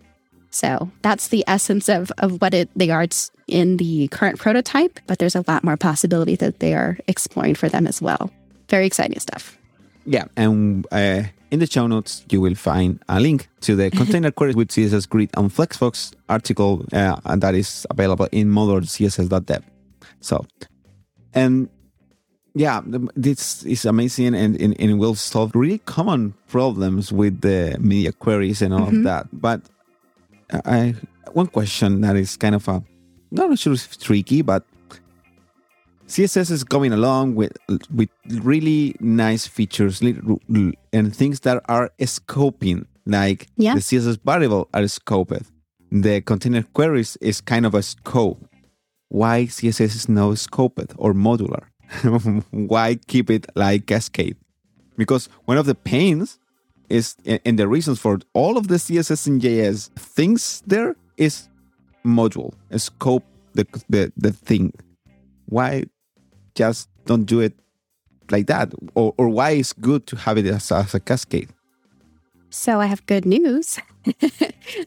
So 0.49 0.89
that's 1.01 1.27
the 1.27 1.43
essence 1.47 1.89
of, 1.89 2.11
of 2.17 2.41
what 2.41 2.53
it, 2.53 2.69
they 2.75 2.89
are 2.89 3.05
in 3.47 3.77
the 3.77 4.07
current 4.07 4.39
prototype, 4.39 4.99
but 5.05 5.19
there's 5.19 5.35
a 5.35 5.43
lot 5.47 5.63
more 5.63 5.77
possibility 5.77 6.35
that 6.37 6.59
they 6.59 6.73
are 6.73 6.97
exploring 7.07 7.55
for 7.55 7.69
them 7.69 7.85
as 7.85 8.01
well. 8.01 8.31
Very 8.69 8.85
exciting 8.85 9.19
stuff. 9.19 9.57
Yeah, 10.05 10.25
and 10.35 10.87
uh, 10.91 11.23
in 11.51 11.59
the 11.59 11.67
show 11.67 11.87
notes, 11.87 12.25
you 12.29 12.41
will 12.41 12.55
find 12.55 13.01
a 13.07 13.19
link 13.19 13.49
to 13.61 13.75
the 13.75 13.89
container 14.01 14.31
queries 14.31 14.55
with 14.55 14.69
CSS 14.69 15.07
Grid 15.07 15.29
on 15.35 15.49
Flexbox 15.49 16.13
article, 16.29 16.85
uh, 16.93 17.35
that 17.35 17.55
is 17.55 17.85
available 17.89 18.27
in 18.31 18.49
modern.css.dev. 18.49 19.63
So, 20.19 20.45
and 21.33 21.69
yeah, 22.53 22.81
this 23.15 23.63
is 23.63 23.85
amazing 23.85 24.35
and, 24.35 24.59
and, 24.59 24.79
and 24.79 24.99
will 24.99 25.15
solve 25.15 25.51
really 25.53 25.77
common 25.79 26.33
problems 26.47 27.11
with 27.11 27.41
the 27.41 27.77
media 27.79 28.11
queries 28.11 28.61
and 28.61 28.73
all 28.73 28.87
mm-hmm. 28.87 28.97
of 28.97 29.03
that. 29.03 29.27
But 29.31 29.61
I 30.65 30.95
one 31.33 31.47
question 31.47 32.01
that 32.01 32.15
is 32.15 32.35
kind 32.37 32.55
of 32.55 32.67
a 32.67 32.83
not 33.31 33.59
sure 33.59 33.73
if 33.73 33.99
tricky, 33.99 34.41
but 34.41 34.63
CSS 36.07 36.51
is 36.51 36.63
going 36.63 36.93
along 36.93 37.35
with 37.35 37.51
with 37.93 38.09
really 38.39 38.95
nice 39.01 39.45
features 39.45 40.01
and 40.01 41.15
things 41.15 41.41
that 41.41 41.61
are 41.67 41.91
scoping, 41.99 42.85
like 43.05 43.47
yeah. 43.57 43.73
the 43.73 43.81
CSS 43.81 44.19
variable 44.23 44.69
are 44.73 44.83
scoped. 44.83 45.45
The 45.91 46.21
container 46.21 46.63
queries 46.63 47.17
is 47.17 47.41
kind 47.41 47.65
of 47.65 47.73
a 47.73 47.81
scope. 47.81 48.39
Why 49.09 49.43
CSS 49.43 49.95
is 49.95 50.09
not 50.09 50.35
scoped 50.35 50.93
or 50.97 51.13
modular? 51.13 51.63
Why 52.51 52.95
keep 53.07 53.29
it 53.29 53.45
like 53.55 53.85
Cascade? 53.85 54.37
Because 54.97 55.27
one 55.45 55.57
of 55.57 55.65
the 55.65 55.75
pains 55.75 56.39
is, 56.89 57.15
and 57.25 57.59
the 57.59 57.67
reasons 57.67 57.99
for 57.99 58.19
all 58.33 58.57
of 58.57 58.69
the 58.69 58.75
CSS 58.75 59.27
and 59.27 59.41
JS 59.41 59.89
things 59.95 60.63
there 60.65 60.95
is 61.17 61.49
module, 62.05 62.53
scope 62.77 63.23
the, 63.53 63.67
the, 63.89 64.11
the 64.17 64.31
thing. 64.31 64.73
Why 65.45 65.85
just 66.57 66.89
don't 67.05 67.23
do 67.23 67.39
it 67.39 67.53
like 68.29 68.47
that? 68.47 68.73
Or, 68.95 69.13
or 69.17 69.29
why 69.29 69.51
it's 69.51 69.73
good 69.73 70.07
to 70.07 70.15
have 70.17 70.37
it 70.37 70.45
as, 70.45 70.71
as 70.71 70.93
a 70.93 70.99
cascade? 70.99 71.49
So 72.49 72.79
I 72.79 72.87
have 72.87 73.05
good 73.05 73.25
news. 73.25 73.79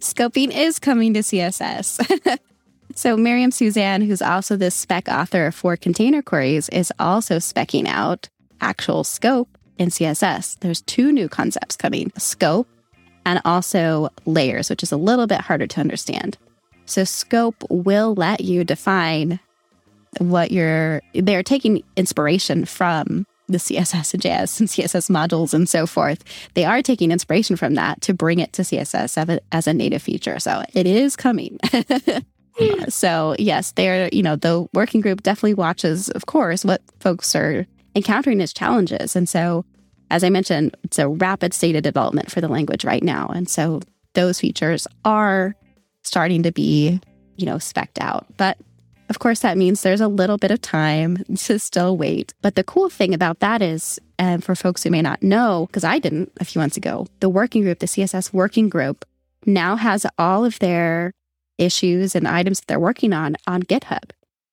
Scoping 0.01 0.51
is 0.55 0.79
coming 0.79 1.15
to 1.15 1.21
CSS. 1.21 2.39
So 2.95 3.17
Miriam 3.17 3.51
Suzanne, 3.51 4.03
who's 4.03 4.23
also 4.23 4.57
the 4.57 4.71
spec 4.71 5.09
author 5.09 5.51
for 5.53 5.77
container 5.77 6.23
queries, 6.23 6.69
is 6.71 6.93
also 6.99 7.37
specking 7.37 7.87
out 7.87 8.29
actual 8.61 9.05
scope 9.05 9.49
in 9.79 9.89
CSS. 9.89 10.59
There's 10.61 10.83
two 10.83 11.13
new 11.13 11.29
concepts 11.29 11.77
coming 11.77 12.13
scope 12.19 12.69
and 13.25 13.41
also 13.45 14.11
layers, 14.27 14.69
which 14.69 14.83
is 14.83 14.93
a 14.93 14.97
little 14.97 15.27
bit 15.27 15.41
harder 15.41 15.67
to 15.67 15.81
understand. 15.81 16.37
So 16.85 17.05
scope 17.05 17.65
will 17.71 18.15
let 18.15 18.41
you 18.41 18.65
define 18.65 19.39
what 20.19 20.51
you're 20.51 21.03
they're 21.15 21.43
taking 21.43 21.83
inspiration 21.97 22.65
from 22.65 23.27
the 23.49 23.59
CSS 23.59 24.15
and 24.15 24.23
JS 24.23 24.61
and 24.61 24.69
CSS 24.69 25.11
modules 25.11 25.53
and 25.55 25.69
so 25.69 25.87
forth. 25.87 26.23
They 26.55 26.65
are 26.65 26.83
taking 26.83 27.11
inspiration 27.11 27.57
from 27.57 27.75
that 27.75 28.01
to 28.03 28.15
bring 28.15 28.39
it 28.39 28.53
to 28.55 28.63
CSS 28.63 29.41
as 29.51 29.67
a 29.67 29.75
native 29.75 30.03
feature. 30.03 30.39
So 30.39 30.63
it 30.73 30.87
is 30.87 31.17
coming. 31.17 31.59
So 32.89 33.35
yes, 33.39 33.73
they're, 33.73 34.09
you 34.13 34.23
know, 34.23 34.37
the 34.37 34.69
working 34.75 35.01
group 35.01 35.23
definitely 35.23 35.55
watches, 35.55 36.09
of 36.11 36.27
course, 36.27 36.65
what 36.65 36.83
folks 37.01 37.35
are 37.35 37.67
encountering 37.95 38.41
as 38.41 38.53
challenges. 38.53 39.17
And 39.17 39.29
so, 39.29 39.65
as 40.11 40.25
I 40.25 40.31
mentioned, 40.31 40.77
it's 40.85 40.99
a 40.99 41.09
rapid 41.09 41.55
state 41.55 41.77
of 41.77 41.83
development 41.83 42.31
for 42.31 42.41
the 42.41 42.49
language 42.49 42.85
right 42.85 43.03
now. 43.03 43.29
And 43.29 43.49
so 43.49 43.81
those 44.15 44.41
features 44.41 44.87
are 45.05 45.55
starting 46.03 46.43
to 46.43 46.53
be, 46.53 47.01
you 47.37 47.47
know, 47.47 47.59
specked 47.59 48.01
out. 48.01 48.27
But 48.37 48.59
of 49.11 49.19
course, 49.19 49.41
that 49.41 49.59
means 49.59 49.83
there's 49.83 50.01
a 50.01 50.09
little 50.09 50.39
bit 50.39 50.53
of 50.53 50.63
time 50.63 51.25
to 51.35 51.59
still 51.59 51.97
wait. 51.97 52.33
But 52.43 52.55
the 52.55 52.63
cool 52.63 52.89
thing 52.89 53.13
about 53.13 53.41
that 53.41 53.61
is, 53.61 53.99
and 54.21 54.43
for 54.43 54.55
folks 54.55 54.85
who 54.85 54.91
may 54.91 55.03
not 55.03 55.21
know, 55.21 55.67
because 55.67 55.83
I 55.83 55.99
didn't 55.99 56.31
a 56.41 56.45
few 56.45 56.61
months 56.61 56.77
ago, 56.77 57.09
the 57.19 57.29
working 57.29 57.63
group, 57.63 57.81
the 57.81 57.87
CSS 57.87 58.33
working 58.33 58.69
group, 58.69 59.05
now 59.45 59.75
has 59.75 60.07
all 60.17 60.45
of 60.45 60.61
their 60.61 61.11
issues 61.59 62.15
and 62.15 62.29
items 62.29 62.61
that 62.61 62.69
they're 62.69 62.79
working 62.79 63.13
on 63.13 63.37
on 63.49 63.65
GitHub. 63.65 64.11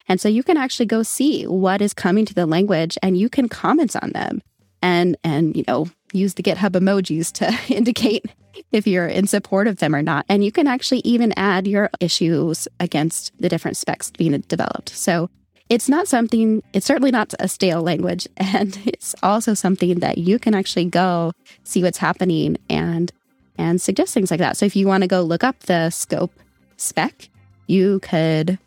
And 0.09 0.19
so 0.19 0.27
you 0.27 0.41
can 0.41 0.57
actually 0.57 0.87
go 0.87 1.03
see 1.03 1.45
what 1.45 1.81
is 1.81 1.93
coming 1.93 2.25
to 2.25 2.33
the 2.33 2.47
language 2.47 2.97
and 3.03 3.15
you 3.15 3.29
can 3.29 3.47
comment 3.47 3.95
on 4.01 4.11
them 4.11 4.41
and 4.81 5.17
and 5.23 5.55
you 5.55 5.63
know 5.67 5.87
use 6.13 6.35
the 6.35 6.43
GitHub 6.43 6.71
emojis 6.71 7.31
to 7.33 7.73
indicate 7.73 8.25
if 8.71 8.87
you're 8.87 9.07
in 9.07 9.27
support 9.27 9.67
of 9.67 9.77
them 9.77 9.95
or 9.95 10.01
not. 10.01 10.25
And 10.29 10.43
you 10.43 10.51
can 10.51 10.67
actually 10.67 11.01
even 11.03 11.33
add 11.37 11.67
your 11.67 11.89
issues 11.99 12.67
against 12.79 13.31
the 13.39 13.49
different 13.49 13.77
specs 13.77 14.11
being 14.11 14.39
developed. 14.47 14.89
So 14.89 15.29
it's 15.69 15.89
not 15.89 16.07
something, 16.07 16.63
it's 16.73 16.85
certainly 16.85 17.11
not 17.11 17.33
a 17.39 17.47
stale 17.47 17.81
language. 17.81 18.27
And 18.37 18.79
it's 18.85 19.13
also 19.21 19.53
something 19.53 19.99
that 19.99 20.17
you 20.17 20.39
can 20.39 20.55
actually 20.55 20.85
go 20.85 21.33
see 21.63 21.83
what's 21.83 21.97
happening 21.97 22.57
and 22.69 23.11
and 23.59 23.81
suggest 23.81 24.13
things 24.13 24.29
like 24.29 24.39
that. 24.39 24.55
So 24.55 24.67
if 24.67 24.75
you 24.75 24.85
want 24.85 25.01
to 25.01 25.07
go 25.07 25.21
look 25.21 25.43
up 25.43 25.59
the 25.61 25.89
scope 25.89 26.31
spec, 26.77 27.29
you 27.65 27.99
could 28.01 28.59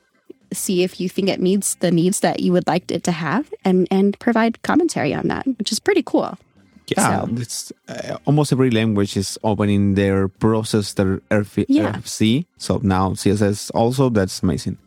see 0.53 0.83
if 0.83 1.01
you 1.01 1.09
think 1.09 1.29
it 1.29 1.41
meets 1.41 1.77
the 1.77 1.91
needs 1.91 2.21
that 2.21 2.41
you 2.41 2.53
would 2.53 2.67
like 2.67 2.91
it 2.91 3.05
to 3.05 3.13
have 3.13 3.53
and 3.65 3.87
and 3.91 4.19
provide 4.19 4.63
commentary 4.63 5.15
on 5.15 5.29
that, 5.29 5.47
which 5.59 5.73
is 5.73 5.79
pretty 5.81 6.03
cool. 6.03 6.39
Yeah, 6.97 7.25
so. 7.25 7.29
it's 7.37 7.73
uh, 7.89 8.19
almost 8.25 8.53
every 8.53 8.71
language 8.71 9.17
is 9.17 9.39
opening 9.45 9.95
their 9.95 10.27
process 10.27 10.95
their 10.95 11.19
RF- 11.31 11.67
yeah. 11.69 11.93
RFC. 11.93 12.47
So 12.59 12.81
now 12.83 13.11
CSS 13.11 13.71
also 13.75 14.09
that's 14.11 14.43
amazing. 14.43 14.79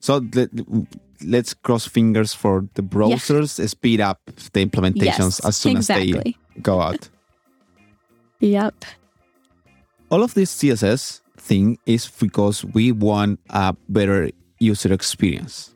So 0.00 0.24
let, 0.34 0.50
us 1.34 1.54
cross 1.54 1.86
fingers 1.86 2.32
for 2.32 2.68
the 2.74 2.82
browsers 2.82 3.58
yeah. 3.58 3.66
speed 3.66 4.00
up 4.00 4.20
the 4.52 4.64
implementations 4.64 5.40
yes, 5.40 5.44
as 5.44 5.56
soon 5.56 5.76
exactly. 5.76 6.12
as 6.12 6.24
they 6.24 6.36
go 6.62 6.80
out. 6.80 7.08
yep. 8.40 8.84
All 10.10 10.22
of 10.22 10.34
this 10.34 10.54
CSS 10.56 11.20
thing 11.36 11.78
is 11.84 12.08
because 12.08 12.64
we 12.64 12.92
want 12.92 13.40
a 13.50 13.74
better 13.88 14.30
user 14.58 14.92
experience. 14.92 15.74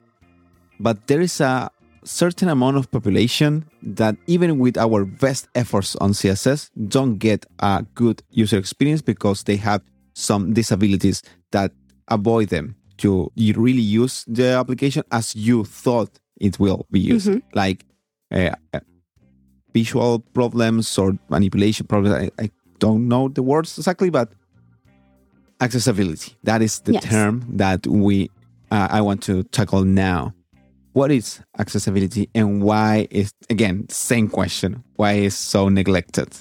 But 0.79 1.07
there 1.07 1.21
is 1.21 1.41
a 1.41 1.71
certain 2.05 2.49
amount 2.49 2.77
of 2.77 2.91
population 2.91 3.67
that 3.83 4.17
even 4.27 4.59
with 4.59 4.79
our 4.79 5.05
best 5.05 5.49
efforts 5.55 5.97
on 5.97 6.13
CSS 6.13 6.71
don't 6.89 7.19
get 7.19 7.45
a 7.59 7.85
good 7.95 8.23
user 8.31 8.59
experience 8.59 9.03
because 9.03 9.43
they 9.45 9.57
have 9.57 9.83
some 10.15 10.53
disabilities 10.55 11.23
that 11.53 11.73
avoid 12.09 12.49
them 12.49 12.77
to 12.99 13.31
really 13.37 13.81
use 13.81 14.25
the 14.27 14.49
application 14.49 15.03
as 15.11 15.35
you 15.35 15.65
thought 15.65 16.11
it 16.41 16.59
will 16.59 16.87
be 16.91 17.01
used, 17.01 17.29
mm-hmm. 17.29 17.39
like 17.55 17.85
uh, 18.33 18.51
uh, 18.75 18.81
visual 19.73 20.21
problems 20.33 20.99
or 20.99 21.19
manipulation 21.29 21.87
problems. 21.87 22.31
I, 22.39 22.43
I, 22.43 22.51
don't 22.79 23.09
know 23.09 23.29
the 23.29 23.43
words 23.43 23.77
exactly, 23.77 24.09
but 24.09 24.33
accessibility. 25.61 26.35
That 26.45 26.63
is 26.63 26.81
the 26.81 26.95
yes. 26.95 27.05
term 27.05 27.45
that 27.57 27.87
we 27.87 28.31
uh, 28.71 28.89
I 28.91 29.01
want 29.01 29.23
to 29.25 29.43
tackle 29.45 29.85
now. 29.85 30.35
What 30.93 31.13
is 31.13 31.41
accessibility 31.59 32.29
and 32.35 32.63
why 32.63 33.07
is 33.11 33.33
again 33.49 33.89
same 33.89 34.29
question 34.29 34.83
why 34.97 35.13
is 35.13 35.37
so 35.37 35.69
neglected? 35.69 36.37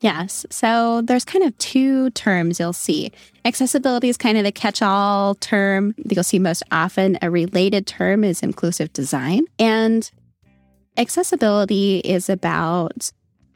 Yes. 0.00 0.44
So 0.50 1.00
there's 1.00 1.24
kind 1.24 1.44
of 1.44 1.56
two 1.56 2.10
terms 2.10 2.60
you'll 2.60 2.74
see. 2.74 3.10
Accessibility 3.46 4.10
is 4.10 4.18
kind 4.18 4.36
of 4.36 4.44
the 4.44 4.52
catch 4.52 4.82
all 4.82 5.34
term 5.36 5.94
that 5.96 6.14
you'll 6.14 6.24
see 6.24 6.38
most 6.38 6.62
often. 6.70 7.16
A 7.22 7.30
related 7.30 7.86
term 7.86 8.22
is 8.22 8.42
inclusive 8.42 8.92
design. 8.92 9.46
And 9.58 10.10
accessibility 10.98 12.00
is 12.00 12.28
about 12.28 13.10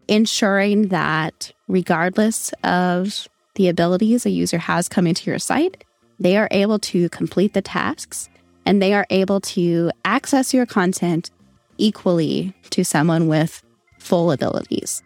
ensuring 0.08 0.88
that 0.88 1.52
regardless 1.68 2.52
of 2.64 3.28
the 3.56 3.68
abilities 3.68 4.24
a 4.24 4.30
user 4.30 4.58
has 4.58 4.88
coming 4.88 5.12
to 5.12 5.30
your 5.30 5.38
site, 5.38 5.84
they 6.18 6.36
are 6.36 6.48
able 6.50 6.78
to 6.78 7.08
complete 7.10 7.54
the 7.54 7.62
tasks 7.62 8.28
and 8.66 8.82
they 8.82 8.92
are 8.92 9.06
able 9.10 9.40
to 9.40 9.90
access 10.04 10.52
your 10.52 10.66
content 10.66 11.30
equally 11.78 12.52
to 12.70 12.84
someone 12.84 13.28
with 13.28 13.62
full 13.98 14.30
abilities. 14.30 15.02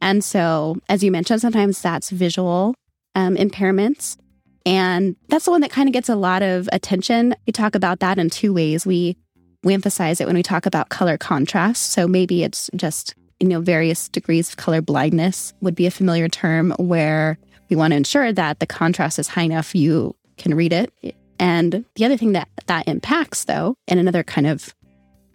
And 0.00 0.24
so, 0.24 0.76
as 0.88 1.02
you 1.02 1.10
mentioned, 1.10 1.40
sometimes 1.40 1.80
that's 1.80 2.10
visual 2.10 2.74
um, 3.14 3.36
impairments. 3.36 4.16
And 4.64 5.16
that's 5.28 5.44
the 5.44 5.50
one 5.50 5.60
that 5.60 5.70
kind 5.70 5.88
of 5.88 5.92
gets 5.92 6.08
a 6.08 6.16
lot 6.16 6.42
of 6.42 6.68
attention. 6.72 7.34
We 7.46 7.52
talk 7.52 7.74
about 7.74 8.00
that 8.00 8.18
in 8.18 8.30
two 8.30 8.52
ways. 8.52 8.84
We 8.84 9.16
we 9.62 9.74
emphasize 9.74 10.20
it 10.20 10.26
when 10.26 10.36
we 10.36 10.42
talk 10.42 10.66
about 10.66 10.90
color 10.90 11.18
contrast. 11.18 11.90
So 11.90 12.06
maybe 12.06 12.44
it's 12.44 12.70
just, 12.76 13.14
you 13.40 13.48
know, 13.48 13.60
various 13.60 14.08
degrees 14.08 14.50
of 14.50 14.56
color 14.56 14.80
blindness 14.80 15.54
would 15.60 15.74
be 15.74 15.86
a 15.86 15.90
familiar 15.90 16.28
term 16.28 16.72
where 16.78 17.38
we 17.68 17.74
want 17.74 17.92
to 17.92 17.96
ensure 17.96 18.32
that 18.32 18.60
the 18.60 18.66
contrast 18.66 19.18
is 19.18 19.26
high 19.28 19.42
enough 19.42 19.74
you 19.74 20.14
can 20.36 20.54
read 20.54 20.72
it. 20.72 20.92
And 21.38 21.84
the 21.94 22.04
other 22.04 22.16
thing 22.16 22.32
that 22.32 22.48
that 22.66 22.88
impacts, 22.88 23.44
though, 23.44 23.76
and 23.88 24.00
another 24.00 24.22
kind 24.22 24.46
of 24.46 24.74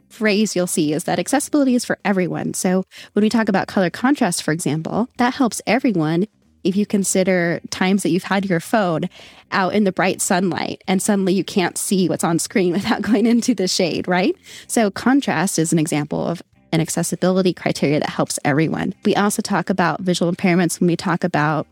phrase 0.10 0.56
you'll 0.56 0.68
see 0.68 0.94
is 0.94 1.06
that 1.06 1.20
accessibility 1.20 1.76
is 1.76 1.86
for 1.86 1.98
everyone. 2.04 2.54
So 2.54 2.84
when 3.14 3.24
we 3.24 3.30
talk 3.30 3.50
about 3.50 3.68
color 3.68 3.90
contrast, 3.90 4.44
for 4.44 4.52
example, 4.52 5.08
that 5.18 5.34
helps 5.34 5.62
everyone 5.66 6.28
if 6.64 6.76
you 6.76 6.86
consider 6.86 7.60
times 7.72 8.04
that 8.04 8.10
you've 8.10 8.24
had 8.24 8.46
your 8.46 8.60
phone 8.60 9.10
out 9.52 9.74
in 9.74 9.84
the 9.84 9.92
bright 9.92 10.22
sunlight 10.22 10.84
and 10.88 11.02
suddenly 11.02 11.34
you 11.34 11.44
can't 11.44 11.78
see 11.78 12.08
what's 12.08 12.24
on 12.24 12.38
screen 12.40 12.72
without 12.74 13.02
going 13.02 13.26
into 13.26 13.56
the 13.56 13.68
shade, 13.68 14.08
right? 14.08 14.36
So, 14.68 14.92
contrast 14.92 15.58
is 15.58 15.74
an 15.74 15.80
example 15.80 16.28
of 16.28 16.42
an 16.72 16.80
accessibility 16.80 17.54
criteria 17.54 18.00
that 18.00 18.10
helps 18.10 18.40
everyone. 18.46 18.94
We 19.04 19.16
also 19.16 19.42
talk 19.42 19.70
about 19.70 20.02
visual 20.02 20.32
impairments 20.32 20.80
when 20.80 20.88
we 20.88 20.96
talk 20.96 21.24
about 21.24 21.68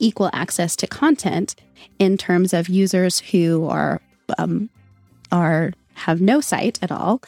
equal 0.00 0.30
access 0.32 0.74
to 0.76 0.86
content 0.86 1.54
in 1.98 2.16
terms 2.16 2.52
of 2.52 2.68
users 2.68 3.20
who 3.20 3.66
are 3.68 4.00
um, 4.38 4.68
are 5.30 5.72
have 5.94 6.20
no 6.20 6.40
sight 6.40 6.78
at 6.82 6.90
all 6.90 7.22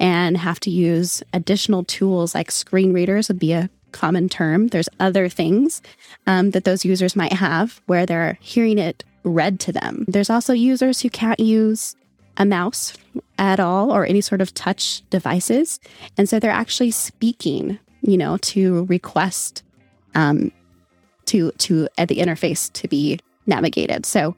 and 0.00 0.36
have 0.36 0.60
to 0.60 0.70
use 0.70 1.22
additional 1.32 1.84
tools 1.84 2.34
like 2.34 2.50
screen 2.50 2.92
readers 2.92 3.28
would 3.28 3.38
be 3.38 3.52
a 3.52 3.70
common 3.92 4.28
term. 4.28 4.68
There's 4.68 4.88
other 5.00 5.28
things 5.28 5.82
um, 6.26 6.50
that 6.50 6.64
those 6.64 6.84
users 6.84 7.16
might 7.16 7.32
have 7.32 7.80
where 7.86 8.06
they're 8.06 8.38
hearing 8.40 8.78
it 8.78 9.04
read 9.24 9.58
to 9.60 9.72
them. 9.72 10.04
There's 10.06 10.30
also 10.30 10.52
users 10.52 11.00
who 11.00 11.10
can't 11.10 11.40
use 11.40 11.96
a 12.36 12.44
mouse 12.44 12.96
at 13.38 13.58
all 13.58 13.90
or 13.90 14.06
any 14.06 14.20
sort 14.20 14.40
of 14.40 14.54
touch 14.54 15.02
devices. 15.10 15.80
And 16.16 16.28
so 16.28 16.38
they're 16.38 16.50
actually 16.50 16.92
speaking, 16.92 17.78
you 18.02 18.16
know, 18.16 18.36
to 18.38 18.84
request 18.84 19.62
um, 20.14 20.52
to 21.28 21.52
to 21.52 21.88
at 21.96 22.08
the 22.08 22.16
interface 22.18 22.72
to 22.74 22.88
be 22.88 23.18
navigated. 23.46 24.04
So 24.04 24.36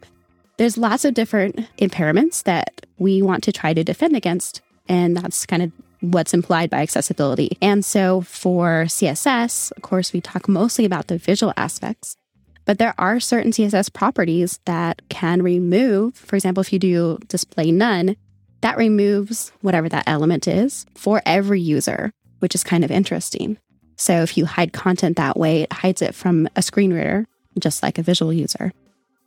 there's 0.56 0.76
lots 0.76 1.04
of 1.04 1.14
different 1.14 1.56
impairments 1.78 2.42
that 2.44 2.86
we 2.98 3.22
want 3.22 3.42
to 3.44 3.52
try 3.52 3.72
to 3.74 3.82
defend 3.82 4.14
against. 4.16 4.60
And 4.88 5.16
that's 5.16 5.46
kind 5.46 5.62
of 5.62 5.72
what's 6.00 6.34
implied 6.34 6.70
by 6.70 6.82
accessibility. 6.82 7.56
And 7.62 7.84
so 7.84 8.22
for 8.22 8.84
CSS, 8.84 9.72
of 9.72 9.82
course, 9.82 10.12
we 10.12 10.20
talk 10.20 10.48
mostly 10.48 10.84
about 10.84 11.06
the 11.06 11.18
visual 11.18 11.52
aspects, 11.56 12.16
but 12.64 12.78
there 12.78 12.94
are 12.98 13.20
certain 13.20 13.52
CSS 13.52 13.92
properties 13.92 14.60
that 14.64 15.02
can 15.08 15.42
remove, 15.42 16.14
for 16.14 16.36
example, 16.36 16.60
if 16.60 16.72
you 16.72 16.78
do 16.78 17.18
display 17.28 17.70
none, 17.70 18.16
that 18.60 18.76
removes 18.76 19.52
whatever 19.62 19.88
that 19.88 20.04
element 20.06 20.46
is 20.46 20.86
for 20.94 21.22
every 21.24 21.60
user, 21.60 22.12
which 22.40 22.54
is 22.54 22.64
kind 22.64 22.84
of 22.84 22.90
interesting. 22.90 23.58
So 24.00 24.22
if 24.22 24.38
you 24.38 24.46
hide 24.46 24.72
content 24.72 25.18
that 25.18 25.36
way, 25.36 25.62
it 25.62 25.72
hides 25.72 26.00
it 26.00 26.14
from 26.14 26.48
a 26.56 26.62
screen 26.62 26.90
reader, 26.90 27.26
just 27.58 27.82
like 27.82 27.98
a 27.98 28.02
visual 28.02 28.32
user. 28.32 28.72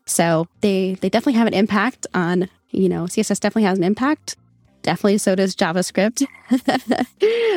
So 0.08 0.48
they 0.62 0.96
they 0.96 1.10
definitely 1.10 1.38
have 1.38 1.48
an 1.48 1.54
impact 1.54 2.08
on, 2.16 2.50
you 2.72 2.90
know, 2.90 3.04
CSS 3.04 3.40
definitely 3.40 3.64
has 3.64 3.78
an 3.78 3.84
impact 3.84 4.36
definitely 4.82 5.18
so 5.18 5.34
does 5.34 5.56
JavaScript, 5.56 6.26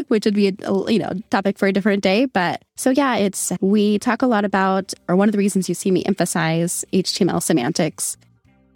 which 0.08 0.24
would 0.24 0.34
be 0.34 0.48
a 0.48 0.92
you 0.92 0.98
know 0.98 1.10
topic 1.30 1.58
for 1.58 1.66
a 1.66 1.72
different 1.72 2.02
day. 2.02 2.26
But 2.26 2.62
so 2.76 2.90
yeah, 2.90 3.16
it's 3.16 3.50
we 3.60 3.98
talk 3.98 4.22
a 4.22 4.26
lot 4.26 4.44
about, 4.44 4.94
or 5.08 5.16
one 5.16 5.28
of 5.28 5.32
the 5.32 5.38
reasons 5.38 5.68
you 5.68 5.74
see 5.74 5.90
me 5.90 6.04
emphasize 6.04 6.84
HTML 6.92 7.42
semantics 7.42 8.16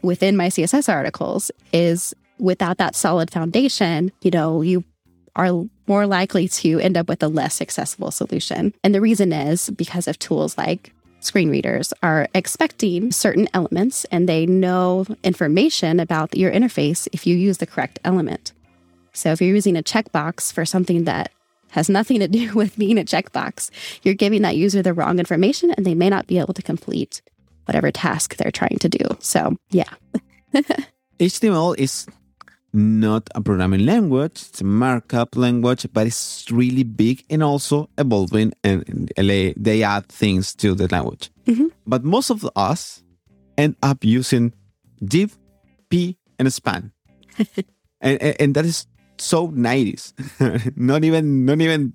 within 0.02 0.36
my 0.36 0.48
CSS 0.48 0.92
articles 0.92 1.50
is 1.72 2.14
without 2.38 2.78
that 2.78 2.96
solid 2.96 3.30
foundation, 3.30 4.10
you 4.22 4.30
know, 4.30 4.62
you 4.62 4.82
are 5.36 5.52
more 5.90 6.06
likely 6.06 6.46
to 6.46 6.78
end 6.78 6.96
up 6.96 7.08
with 7.08 7.20
a 7.20 7.26
less 7.26 7.60
accessible 7.60 8.12
solution. 8.12 8.72
And 8.84 8.94
the 8.94 9.00
reason 9.00 9.32
is 9.32 9.70
because 9.70 10.06
of 10.06 10.20
tools 10.20 10.56
like 10.56 10.92
screen 11.18 11.50
readers 11.50 11.92
are 12.00 12.28
expecting 12.32 13.10
certain 13.10 13.48
elements 13.54 14.06
and 14.12 14.28
they 14.28 14.46
know 14.46 15.04
information 15.24 15.98
about 15.98 16.36
your 16.36 16.52
interface 16.52 17.08
if 17.10 17.26
you 17.26 17.34
use 17.34 17.58
the 17.58 17.66
correct 17.66 17.98
element. 18.04 18.52
So 19.12 19.32
if 19.32 19.40
you're 19.40 19.52
using 19.52 19.76
a 19.76 19.82
checkbox 19.82 20.52
for 20.52 20.64
something 20.64 21.06
that 21.06 21.32
has 21.70 21.88
nothing 21.88 22.20
to 22.20 22.28
do 22.28 22.52
with 22.54 22.78
being 22.78 22.96
a 22.96 23.02
checkbox, 23.02 23.70
you're 24.04 24.14
giving 24.14 24.42
that 24.42 24.56
user 24.56 24.82
the 24.82 24.94
wrong 24.94 25.18
information 25.18 25.72
and 25.72 25.84
they 25.84 25.96
may 25.96 26.08
not 26.08 26.28
be 26.28 26.38
able 26.38 26.54
to 26.54 26.62
complete 26.62 27.20
whatever 27.64 27.90
task 27.90 28.36
they're 28.36 28.52
trying 28.52 28.78
to 28.78 28.88
do. 28.88 29.04
So, 29.18 29.56
yeah. 29.70 29.90
HTML 31.18 31.76
is 31.76 32.06
not 32.72 33.28
a 33.34 33.40
programming 33.40 33.84
language, 33.84 34.42
it's 34.48 34.60
a 34.60 34.64
markup 34.64 35.36
language, 35.36 35.86
but 35.92 36.06
it's 36.06 36.50
really 36.50 36.82
big 36.82 37.24
and 37.28 37.42
also 37.42 37.88
evolving 37.98 38.52
and 38.62 39.10
they 39.16 39.82
add 39.82 40.06
things 40.06 40.54
to 40.56 40.74
the 40.74 40.88
language. 40.88 41.30
Mm-hmm. 41.46 41.68
But 41.86 42.04
most 42.04 42.30
of 42.30 42.48
us 42.54 43.02
end 43.58 43.76
up 43.82 44.04
using 44.04 44.52
div, 45.04 45.36
p, 45.88 46.16
and 46.38 46.52
span. 46.52 46.92
and, 48.00 48.22
and, 48.22 48.36
and 48.40 48.54
that 48.54 48.64
is 48.64 48.86
so 49.18 49.48
90s. 49.48 50.12
not 50.76 51.04
even, 51.04 51.44
not 51.44 51.60
even, 51.60 51.92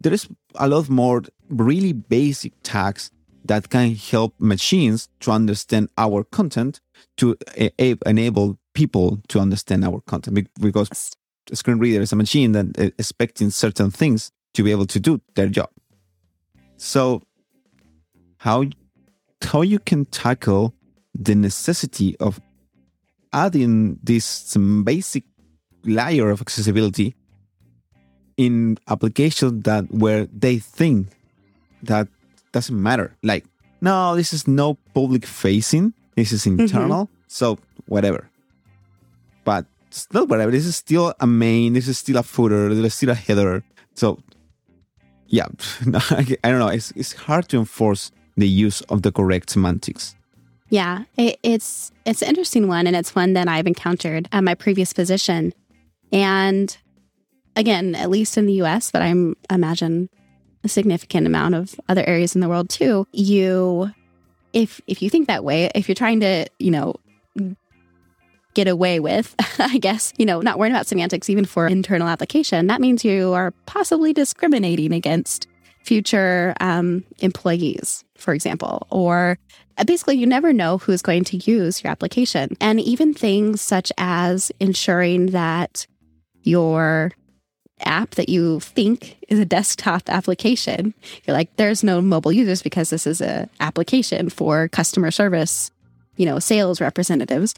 there 0.00 0.12
is 0.12 0.28
a 0.56 0.68
lot 0.68 0.88
more 0.88 1.22
really 1.48 1.92
basic 1.92 2.52
tags 2.62 3.10
that 3.44 3.70
can 3.70 3.94
help 3.94 4.34
machines 4.38 5.08
to 5.20 5.30
understand 5.30 5.88
our 5.96 6.24
content 6.24 6.80
to 7.18 7.36
a- 7.56 7.96
enable 8.06 8.58
people 8.74 9.20
to 9.28 9.40
understand 9.40 9.84
our 9.84 10.00
content 10.02 10.48
because 10.60 10.90
a 11.50 11.56
screen 11.56 11.78
reader 11.78 12.00
is 12.00 12.12
a 12.12 12.16
machine 12.16 12.52
that 12.52 12.78
is 12.78 12.92
expecting 12.98 13.50
certain 13.50 13.90
things 13.90 14.30
to 14.54 14.62
be 14.62 14.70
able 14.70 14.86
to 14.86 15.00
do 15.00 15.20
their 15.34 15.48
job. 15.48 15.70
So 16.76 17.22
how 18.38 18.64
how 19.42 19.62
you 19.62 19.78
can 19.78 20.06
tackle 20.06 20.74
the 21.14 21.34
necessity 21.34 22.16
of 22.18 22.40
adding 23.32 23.98
this 24.02 24.56
basic 24.84 25.24
layer 25.84 26.30
of 26.30 26.40
accessibility 26.40 27.14
in 28.36 28.78
applications 28.88 29.62
that 29.64 29.84
where 29.92 30.26
they 30.26 30.58
think 30.58 31.08
that 31.82 32.08
doesn't 32.52 32.80
matter. 32.80 33.16
Like, 33.22 33.44
no, 33.80 34.16
this 34.16 34.32
is 34.32 34.46
no 34.48 34.74
public 34.94 35.24
facing. 35.26 35.94
This 36.16 36.32
is 36.32 36.44
mm-hmm. 36.44 36.60
internal. 36.60 37.06
Mm-hmm. 37.06 37.24
So 37.28 37.58
whatever 37.86 38.30
but 39.46 39.64
still 39.88 40.26
whatever. 40.26 40.50
This 40.50 40.66
is 40.66 40.76
still 40.76 41.14
a 41.20 41.26
main. 41.26 41.72
This 41.72 41.88
is 41.88 41.96
still 41.96 42.18
a 42.18 42.22
footer. 42.22 42.68
This 42.74 42.84
is 42.84 42.94
still 42.94 43.10
a 43.10 43.14
header. 43.14 43.64
So 43.94 44.18
yeah, 45.28 45.46
I 46.10 46.36
don't 46.50 46.58
know. 46.58 46.68
It's 46.68 46.90
it's 46.90 47.14
hard 47.14 47.48
to 47.48 47.56
enforce 47.56 48.10
the 48.36 48.46
use 48.46 48.82
of 48.82 49.00
the 49.00 49.10
correct 49.10 49.48
semantics. 49.48 50.14
Yeah, 50.68 51.04
it, 51.16 51.38
it's 51.42 51.92
it's 52.04 52.20
an 52.20 52.28
interesting 52.28 52.68
one, 52.68 52.86
and 52.86 52.94
it's 52.94 53.14
one 53.14 53.32
that 53.32 53.48
I've 53.48 53.66
encountered 53.66 54.28
at 54.32 54.44
my 54.44 54.54
previous 54.54 54.92
position. 54.92 55.54
And 56.12 56.76
again, 57.54 57.94
at 57.94 58.10
least 58.10 58.36
in 58.36 58.46
the 58.46 58.58
U.S., 58.64 58.90
but 58.90 59.00
I'm 59.00 59.36
imagine 59.48 60.10
a 60.64 60.68
significant 60.68 61.26
amount 61.26 61.54
of 61.54 61.80
other 61.88 62.04
areas 62.04 62.34
in 62.34 62.40
the 62.40 62.48
world 62.48 62.68
too. 62.68 63.06
You, 63.12 63.92
if 64.56 64.80
if 64.86 65.02
you 65.02 65.10
think 65.10 65.28
that 65.28 65.44
way, 65.44 65.70
if 65.74 65.86
you're 65.86 65.94
trying 65.94 66.20
to, 66.20 66.46
you 66.58 66.70
know, 66.70 66.96
get 68.54 68.66
away 68.66 68.98
with, 69.00 69.34
I 69.58 69.76
guess, 69.76 70.14
you 70.16 70.24
know, 70.24 70.40
not 70.40 70.58
worrying 70.58 70.74
about 70.74 70.86
semantics 70.86 71.28
even 71.28 71.44
for 71.44 71.66
internal 71.66 72.08
application, 72.08 72.66
that 72.68 72.80
means 72.80 73.04
you 73.04 73.34
are 73.34 73.50
possibly 73.66 74.14
discriminating 74.14 74.92
against 74.92 75.46
future 75.84 76.54
um, 76.60 77.04
employees, 77.18 78.02
for 78.16 78.32
example, 78.32 78.86
or 78.90 79.38
uh, 79.76 79.84
basically 79.84 80.16
you 80.16 80.26
never 80.26 80.54
know 80.54 80.78
who's 80.78 81.02
going 81.02 81.24
to 81.24 81.36
use 81.36 81.84
your 81.84 81.90
application. 81.90 82.56
And 82.58 82.80
even 82.80 83.12
things 83.12 83.60
such 83.60 83.92
as 83.98 84.50
ensuring 84.58 85.26
that 85.26 85.86
your 86.44 87.12
app 87.84 88.14
that 88.14 88.28
you 88.28 88.60
think 88.60 89.16
is 89.28 89.38
a 89.38 89.44
desktop 89.44 90.08
application, 90.08 90.94
you're 91.24 91.36
like, 91.36 91.54
there's 91.56 91.84
no 91.84 92.00
mobile 92.00 92.32
users 92.32 92.62
because 92.62 92.90
this 92.90 93.06
is 93.06 93.20
a 93.20 93.48
application 93.60 94.28
for 94.28 94.68
customer 94.68 95.10
service, 95.10 95.70
you 96.16 96.26
know, 96.26 96.38
sales 96.38 96.80
representatives. 96.80 97.54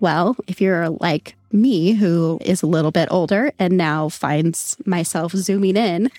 Well, 0.00 0.36
if 0.46 0.60
you're 0.60 0.90
like 0.90 1.34
me, 1.52 1.92
who 1.92 2.38
is 2.42 2.62
a 2.62 2.66
little 2.66 2.90
bit 2.90 3.08
older 3.10 3.52
and 3.58 3.76
now 3.76 4.08
finds 4.08 4.76
myself 4.84 5.32
zooming 5.32 5.76
in, 5.76 6.10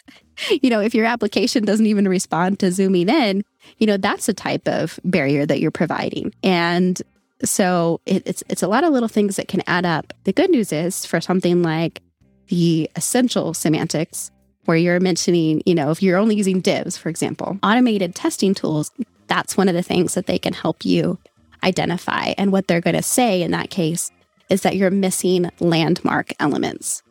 you 0.62 0.70
know, 0.70 0.80
if 0.80 0.94
your 0.94 1.06
application 1.06 1.64
doesn't 1.64 1.86
even 1.86 2.08
respond 2.08 2.58
to 2.58 2.72
zooming 2.72 3.08
in, 3.08 3.44
you 3.78 3.86
know, 3.86 3.96
that's 3.96 4.28
a 4.28 4.34
type 4.34 4.66
of 4.66 4.98
barrier 5.04 5.46
that 5.46 5.60
you're 5.60 5.70
providing. 5.70 6.34
And 6.42 7.00
so 7.42 8.00
it, 8.04 8.22
it's 8.26 8.42
it's 8.48 8.62
a 8.62 8.68
lot 8.68 8.84
of 8.84 8.92
little 8.92 9.08
things 9.08 9.36
that 9.36 9.48
can 9.48 9.62
add 9.66 9.86
up. 9.86 10.12
The 10.24 10.32
good 10.32 10.50
news 10.50 10.72
is 10.72 11.06
for 11.06 11.20
something 11.20 11.62
like 11.62 12.02
the 12.50 12.90
essential 12.96 13.54
semantics, 13.54 14.30
where 14.66 14.76
you're 14.76 15.00
mentioning, 15.00 15.62
you 15.64 15.74
know, 15.74 15.90
if 15.90 16.02
you're 16.02 16.18
only 16.18 16.36
using 16.36 16.60
divs, 16.60 16.96
for 16.96 17.08
example, 17.08 17.58
automated 17.62 18.14
testing 18.14 18.54
tools, 18.54 18.90
that's 19.26 19.56
one 19.56 19.68
of 19.68 19.74
the 19.74 19.82
things 19.82 20.14
that 20.14 20.26
they 20.26 20.38
can 20.38 20.52
help 20.52 20.84
you 20.84 21.18
identify. 21.64 22.34
And 22.36 22.52
what 22.52 22.68
they're 22.68 22.80
going 22.80 22.96
to 22.96 23.02
say 23.02 23.42
in 23.42 23.52
that 23.52 23.70
case 23.70 24.10
is 24.48 24.62
that 24.62 24.76
you're 24.76 24.90
missing 24.90 25.50
landmark 25.60 26.32
elements. 26.40 27.02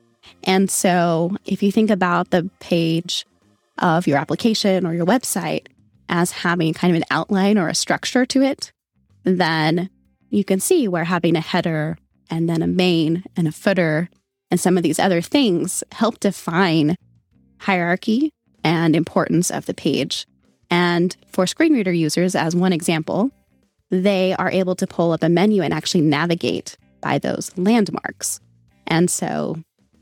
And 0.43 0.69
so 0.69 1.35
if 1.45 1.63
you 1.63 1.71
think 1.71 1.89
about 1.89 2.29
the 2.29 2.49
page 2.59 3.25
of 3.79 4.07
your 4.07 4.17
application 4.17 4.85
or 4.85 4.93
your 4.93 5.05
website 5.05 5.67
as 6.09 6.31
having 6.31 6.73
kind 6.73 6.95
of 6.95 6.97
an 7.01 7.07
outline 7.09 7.57
or 7.57 7.69
a 7.69 7.75
structure 7.75 8.25
to 8.25 8.41
it, 8.41 8.71
then 9.23 9.89
you 10.29 10.43
can 10.43 10.59
see 10.59 10.87
where 10.87 11.05
having 11.05 11.35
a 11.35 11.41
header 11.41 11.97
and 12.29 12.49
then 12.49 12.61
a 12.61 12.67
main 12.67 13.23
and 13.35 13.47
a 13.47 13.51
footer 13.51 14.09
and 14.51 14.59
some 14.59 14.77
of 14.77 14.83
these 14.83 14.99
other 14.99 15.21
things 15.21 15.83
help 15.91 16.19
define 16.19 16.95
hierarchy 17.59 18.31
and 18.63 18.95
importance 18.95 19.51
of 19.51 19.65
the 19.65 19.73
page. 19.73 20.25
And 20.69 21.15
for 21.27 21.47
screen 21.47 21.73
reader 21.73 21.91
users, 21.91 22.35
as 22.35 22.55
one 22.55 22.73
example, 22.73 23.31
they 23.89 24.33
are 24.33 24.51
able 24.51 24.75
to 24.75 24.87
pull 24.87 25.11
up 25.11 25.23
a 25.23 25.29
menu 25.29 25.61
and 25.61 25.73
actually 25.73 26.01
navigate 26.01 26.77
by 27.01 27.17
those 27.17 27.55
landmarks. 27.57 28.39
And 28.85 29.09
so 29.09 29.57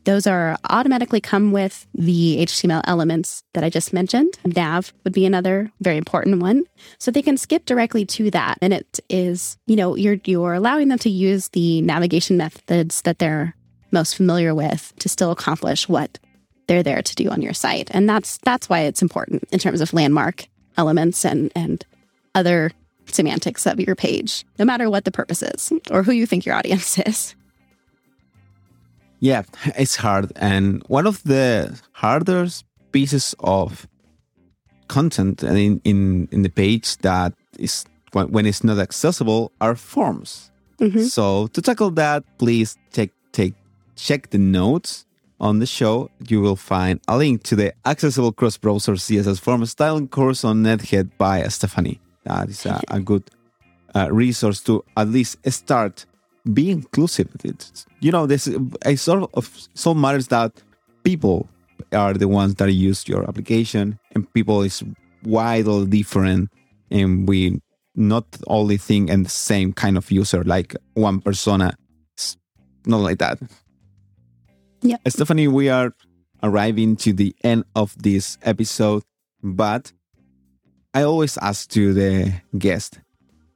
those 0.07 0.25
are 0.25 0.57
automatically 0.69 1.19
come 1.19 1.51
with 1.51 1.85
the 1.93 2.37
HTML 2.39 2.81
elements 2.85 3.43
that 3.53 3.65
I 3.65 3.69
just 3.69 3.91
mentioned. 3.91 4.39
Nav 4.45 4.93
would 5.03 5.11
be 5.11 5.25
another 5.25 5.69
very 5.81 5.97
important 5.97 6.41
one. 6.41 6.63
So 6.97 7.11
they 7.11 7.21
can 7.21 7.35
skip 7.35 7.65
directly 7.65 8.05
to 8.05 8.31
that. 8.31 8.57
And 8.61 8.73
it 8.73 9.01
is, 9.09 9.57
you 9.67 9.75
know, 9.75 9.95
you're 9.95 10.17
you're 10.23 10.53
allowing 10.53 10.87
them 10.87 10.99
to 10.99 11.09
use 11.09 11.49
the 11.49 11.81
navigation 11.81 12.37
methods 12.37 13.01
that 13.01 13.19
they're 13.19 13.53
most 13.91 14.15
familiar 14.15 14.53
with 14.53 14.93
to 14.99 15.09
still 15.09 15.31
accomplish 15.31 15.87
what 15.87 16.19
they're 16.67 16.83
there 16.83 17.01
to 17.01 17.15
do 17.15 17.29
on 17.29 17.41
your 17.41 17.53
site. 17.53 17.89
And 17.91 18.07
that's 18.09 18.37
that's 18.39 18.69
why 18.69 18.81
it's 18.81 19.01
important 19.01 19.43
in 19.51 19.59
terms 19.59 19.81
of 19.81 19.93
landmark 19.93 20.47
elements 20.77 21.25
and 21.25 21.51
and 21.55 21.85
other 22.35 22.71
semantics 23.05 23.65
of 23.65 23.79
your 23.79 23.95
page, 23.95 24.45
no 24.59 24.65
matter 24.65 24.89
what 24.89 25.05
the 25.05 25.11
purpose 25.11 25.41
is 25.41 25.71
or 25.91 26.03
who 26.03 26.11
you 26.11 26.25
think 26.25 26.45
your 26.45 26.55
audience 26.55 26.97
is. 27.05 27.35
Yeah, 29.19 29.43
it's 29.75 29.95
hard. 29.95 30.31
And 30.35 30.83
one 30.87 31.07
of 31.07 31.23
the 31.23 31.79
hardest 31.93 32.65
pieces 32.91 33.33
of 33.39 33.87
content 34.87 35.43
in, 35.43 35.81
in, 35.83 36.27
in 36.31 36.43
the 36.43 36.49
page 36.49 36.97
that 36.97 37.33
is 37.57 37.85
when 38.13 38.45
it's 38.45 38.63
not 38.63 38.79
accessible 38.79 39.51
are 39.59 39.75
forms. 39.75 40.51
Mm-hmm. 40.79 41.03
So 41.03 41.47
to 41.47 41.61
tackle 41.61 41.91
that, 41.91 42.23
please 42.37 42.77
take 42.91 43.11
check 43.97 44.29
the 44.29 44.37
notes 44.37 45.05
on 45.39 45.59
the 45.59 45.65
show. 45.65 46.09
You 46.27 46.41
will 46.41 46.55
find 46.55 46.99
a 47.07 47.17
link 47.17 47.43
to 47.43 47.55
the 47.55 47.73
accessible 47.85 48.31
cross-browser 48.31 48.93
CSS 48.93 49.39
form 49.39 49.65
styling 49.65 50.07
course 50.07 50.45
on 50.45 50.63
egghead 50.63 51.11
by 51.17 51.43
Stephanie. 51.47 51.99
That 52.23 52.49
is 52.49 52.65
a, 52.65 52.81
a 52.89 52.99
good 52.99 53.29
uh, 53.95 54.09
resource 54.11 54.61
to 54.61 54.83
at 54.95 55.09
least 55.09 55.37
start 55.51 56.05
be 56.53 56.71
inclusive. 56.71 57.29
It's, 57.43 57.85
you 57.99 58.11
know, 58.11 58.25
this 58.25 58.49
I 58.85 58.95
sort 58.95 59.29
of 59.33 59.67
so 59.73 59.93
matters 59.93 60.27
that 60.27 60.51
people 61.03 61.49
are 61.91 62.13
the 62.13 62.27
ones 62.27 62.55
that 62.55 62.71
use 62.71 63.07
your 63.07 63.27
application, 63.27 63.99
and 64.13 64.31
people 64.33 64.61
is 64.61 64.83
widely 65.23 65.85
different, 65.85 66.49
and 66.89 67.27
we 67.27 67.61
not 67.95 68.25
only 68.47 68.77
think 68.77 69.09
and 69.09 69.25
the 69.25 69.29
same 69.29 69.73
kind 69.73 69.97
of 69.97 70.09
user 70.11 70.43
like 70.43 70.75
one 70.93 71.19
persona. 71.19 71.75
It's 72.13 72.37
not 72.85 72.99
like 72.99 73.17
that. 73.19 73.39
Yeah, 74.81 74.97
Stephanie, 75.07 75.47
we 75.47 75.69
are 75.69 75.93
arriving 76.43 76.95
to 76.97 77.13
the 77.13 77.35
end 77.43 77.63
of 77.75 77.95
this 78.01 78.37
episode, 78.43 79.03
but 79.41 79.91
I 80.93 81.03
always 81.03 81.37
ask 81.37 81.69
to 81.71 81.93
the 81.93 82.33
guest 82.57 82.99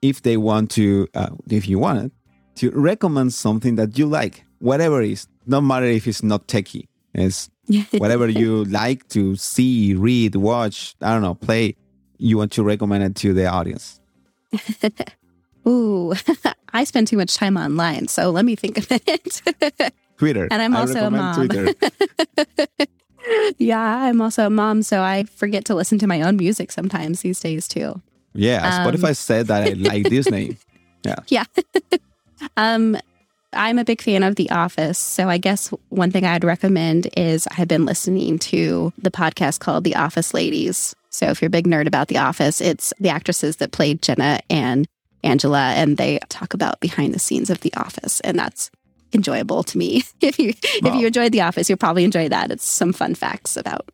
if 0.02 0.22
they 0.24 0.38
want 0.38 0.72
to, 0.72 1.08
uh, 1.14 1.30
if 1.50 1.68
you 1.68 1.80
want 1.80 2.06
it, 2.06 2.12
to 2.56 2.72
recommend 2.72 3.34
something 3.34 3.76
that 3.76 3.98
you 3.98 4.08
like, 4.08 4.44
whatever 4.60 5.02
it 5.02 5.12
is, 5.12 5.28
no 5.46 5.62
matter 5.62 5.86
if 5.86 6.08
it's 6.08 6.24
not 6.24 6.48
techie. 6.48 6.88
It's 7.14 7.50
whatever 7.98 8.28
you 8.28 8.66
like 8.66 9.08
to 9.10 9.36
see, 9.36 9.94
read, 9.94 10.36
watch, 10.36 10.96
I 11.02 11.14
don't 11.14 11.22
know, 11.22 11.36
play, 11.36 11.76
you 12.18 12.38
want 12.38 12.52
to 12.54 12.64
recommend 12.64 13.04
it 13.04 13.16
to 13.18 13.34
the 13.34 13.46
audience. 13.48 14.00
Ooh, 15.68 16.14
I 16.74 16.84
spend 16.84 17.08
too 17.08 17.18
much 17.18 17.36
time 17.36 17.58
online, 17.58 18.08
so 18.08 18.32
let 18.32 18.46
me 18.46 18.56
think 18.56 18.78
of 18.78 18.88
it. 18.90 19.94
Twitter. 20.22 20.48
And 20.52 20.62
I'm 20.62 20.76
also 20.76 21.08
a 21.08 21.10
mom. 21.10 21.50
yeah, 23.58 24.06
I'm 24.06 24.22
also 24.22 24.46
a 24.46 24.52
mom, 24.52 24.84
so 24.84 25.02
I 25.02 25.24
forget 25.24 25.66
to 25.66 25.74
listen 25.74 25.98
to 25.98 26.06
my 26.06 26.22
own 26.22 26.38
music 26.38 26.72
sometimes 26.72 27.22
these 27.22 27.40
days 27.40 27.68
too. 27.68 28.00
Yeah, 28.36 28.62
um, 28.64 28.86
Spotify 28.86 29.18
said 29.18 29.48
that 29.48 29.68
I 29.68 29.74
like 29.74 30.04
Disney. 30.04 30.58
Yeah. 31.04 31.16
Yeah. 31.28 31.46
Um, 32.58 32.98
I'm 33.54 33.78
a 33.78 33.84
big 33.84 34.02
fan 34.02 34.24
of 34.24 34.36
The 34.36 34.50
Office. 34.50 34.98
So 34.98 35.30
I 35.30 35.38
guess 35.38 35.68
one 35.90 36.10
thing 36.10 36.26
I'd 36.26 36.44
recommend 36.44 37.08
is 37.16 37.48
I've 37.56 37.68
been 37.68 37.86
listening 37.86 38.40
to 38.40 38.92
the 38.98 39.12
podcast 39.12 39.60
called 39.60 39.84
The 39.84 39.96
Office 39.96 40.34
Ladies. 40.34 40.96
So 41.12 41.28
if 41.28 41.40
you're 41.40 41.48
a 41.48 41.52
big 41.52 41.68
nerd 41.68 41.86
about 41.86 42.08
The 42.08 42.18
Office, 42.18 42.60
it's 42.60 42.96
the 43.00 43.10
actresses 43.10 43.58
that 43.58 43.72
played 43.72 44.02
Jenna 44.02 44.40
and 44.50 44.88
Angela, 45.24 45.74
and 45.74 45.98
they 45.98 46.18
talk 46.30 46.56
about 46.56 46.80
behind 46.80 47.14
the 47.14 47.20
scenes 47.20 47.52
of 47.52 47.62
The 47.62 47.74
Office. 47.76 48.22
And 48.22 48.40
that's 48.40 48.72
enjoyable 49.14 49.64
to 49.64 49.78
me. 49.78 50.04
if 50.22 50.40
you 50.40 50.54
wow. 50.82 50.94
if 50.94 50.96
you 51.00 51.08
enjoyed 51.08 51.32
The 51.32 51.42
Office, 51.42 51.70
you'll 51.70 51.78
probably 51.78 52.04
enjoy 52.04 52.30
that. 52.30 52.52
It's 52.52 52.66
some 52.66 52.94
fun 52.94 53.16
facts 53.16 53.58
about 53.58 53.90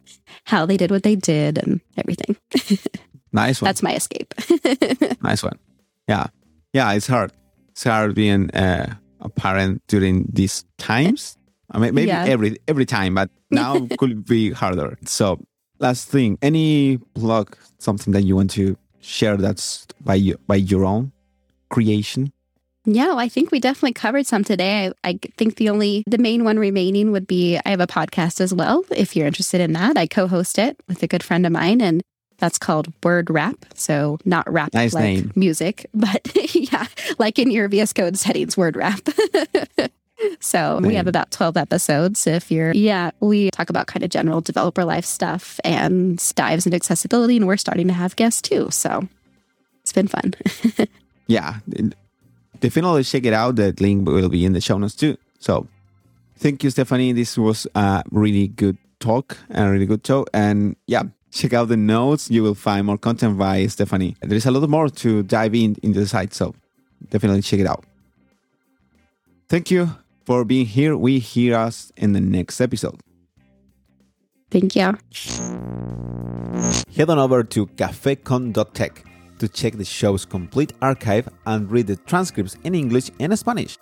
how 0.46 0.66
they 0.66 0.78
did 0.78 0.92
what 0.92 1.04
they 1.04 1.16
did 1.16 1.58
and 1.58 1.82
everything. 1.98 2.36
nice 3.32 3.62
one. 3.62 3.68
That's 3.68 3.84
my 3.84 3.96
escape. 3.96 4.34
nice 5.22 5.44
one. 5.44 5.60
Yeah. 6.08 6.28
Yeah, 6.74 6.94
it's 6.94 7.08
hard 7.08 7.32
start 7.78 8.16
being 8.16 8.50
uh, 8.52 8.96
a 9.22 9.30
parent 9.30 9.82
during 9.88 10.26
these 10.34 10.66
times. 10.78 11.38
I 11.72 11.80
mean, 11.80 11.94
maybe 11.94 12.08
yeah. 12.08 12.26
every 12.26 12.58
every 12.68 12.86
time, 12.86 13.16
but 13.16 13.30
now 13.52 13.88
could 13.98 14.26
be 14.26 14.52
harder. 14.52 14.98
So, 15.06 15.40
last 15.80 16.10
thing, 16.10 16.38
any 16.42 16.98
blog, 17.14 17.56
something 17.78 18.14
that 18.14 18.24
you 18.24 18.36
want 18.36 18.52
to 18.52 18.78
share 19.00 19.38
that's 19.38 19.86
by 20.02 20.16
you, 20.16 20.38
by 20.48 20.56
your 20.56 20.86
own 20.86 21.12
creation? 21.70 22.32
Yeah, 22.90 23.16
I 23.18 23.28
think 23.28 23.52
we 23.52 23.60
definitely 23.60 23.92
covered 23.92 24.26
some 24.26 24.46
today. 24.46 24.88
I, 25.04 25.10
I, 25.10 25.20
think 25.38 25.58
the 25.58 25.68
only, 25.70 26.06
the 26.08 26.18
main 26.18 26.46
one 26.46 26.58
remaining 26.58 27.12
would 27.12 27.28
be 27.28 27.60
I 27.66 27.70
have 27.70 27.82
a 27.82 27.88
podcast 27.88 28.40
as 28.40 28.54
well. 28.54 28.86
If 28.90 29.14
you're 29.14 29.28
interested 29.28 29.60
in 29.60 29.74
that, 29.74 29.98
I 29.98 30.08
co 30.08 30.26
host 30.26 30.58
it 30.58 30.80
with 30.88 31.04
a 31.04 31.08
good 31.08 31.22
friend 31.22 31.46
of 31.46 31.52
mine. 31.52 31.82
And 31.82 32.02
that's 32.38 32.58
called 32.58 32.94
Word 33.04 33.30
Wrap. 33.30 33.58
So 33.76 34.20
not 34.24 34.50
rap 34.50 34.74
nice 34.74 34.94
like 34.94 35.04
name. 35.04 35.34
music, 35.36 35.86
but 35.94 36.32
yeah, 36.56 36.88
like 37.20 37.38
in 37.38 37.52
your 37.52 37.68
VS 37.68 37.92
Code 37.92 38.18
settings, 38.18 38.56
Word 38.56 38.78
Wrap. 38.78 39.02
so 40.40 40.80
we 40.82 40.96
have 40.96 41.08
about 41.08 41.30
12 41.32 41.58
episodes. 41.58 42.26
If 42.26 42.50
you're, 42.50 42.72
yeah, 42.72 43.12
we 43.20 43.52
talk 43.52 43.70
about 43.70 43.88
kind 43.88 44.04
of 44.04 44.12
general 44.12 44.40
developer 44.40 44.86
life 44.86 45.06
stuff 45.06 45.60
and 45.66 46.24
dives 46.36 46.66
into 46.66 46.78
accessibility. 46.78 47.36
And 47.36 47.48
we're 47.48 47.58
starting 47.58 47.88
to 47.88 47.94
have 47.94 48.16
guests 48.16 48.42
too. 48.42 48.70
So 48.72 49.10
it's 49.82 49.92
been 49.92 50.08
fun. 50.08 50.36
yeah. 51.28 51.56
Definitely 52.60 53.04
check 53.04 53.26
it 53.26 53.34
out. 53.34 53.56
The 53.56 53.74
link 53.80 54.08
will 54.08 54.30
be 54.30 54.46
in 54.46 54.54
the 54.54 54.62
show 54.62 54.78
notes 54.78 54.96
too. 54.96 55.18
So 55.40 55.68
thank 56.38 56.64
you, 56.64 56.70
Stephanie. 56.70 57.12
This 57.14 57.38
was 57.38 57.68
a 57.76 58.04
really 58.12 58.48
good 58.48 58.78
talk 59.00 59.38
and 59.50 59.68
a 59.68 59.72
really 59.72 59.86
good 59.86 60.06
show. 60.06 60.26
And 60.34 60.76
yeah, 60.88 61.04
check 61.32 61.54
out 61.54 61.68
the 61.68 61.78
notes. 61.78 62.30
You 62.32 62.44
will 62.44 62.56
find 62.56 62.86
more 62.86 62.98
content 62.98 63.38
by 63.38 63.68
Stephanie. 63.68 64.16
There 64.22 64.38
is 64.38 64.46
a 64.46 64.52
lot 64.52 64.68
more 64.70 64.90
to 64.90 65.24
dive 65.24 65.54
in 65.56 65.76
into 65.84 66.00
the 66.00 66.08
site, 66.08 66.34
so 66.34 66.56
definitely 67.10 67.42
check 67.42 67.60
it 67.60 67.68
out. 67.68 67.86
Thank 69.50 69.72
you 69.72 69.92
for 70.26 70.44
being 70.44 70.66
here. 70.66 70.98
We 70.98 71.20
hear 71.20 71.56
us 71.56 71.92
in 71.96 72.14
the 72.14 72.20
next 72.20 72.60
episode. 72.60 73.00
Thank 74.50 74.76
you. 74.76 74.98
Head 76.96 77.10
on 77.10 77.20
over 77.20 77.44
to 77.44 77.68
cafecon.tech 77.68 79.04
to 79.40 79.48
check 79.48 79.78
the 79.78 79.86
show's 79.86 80.26
complete 80.26 80.74
archive 80.82 81.30
and 81.46 81.72
read 81.72 81.88
the 81.88 81.96
transcripts 81.96 82.58
in 82.64 82.76
English 82.76 83.12
and 83.20 83.36
Spanish. 83.36 83.78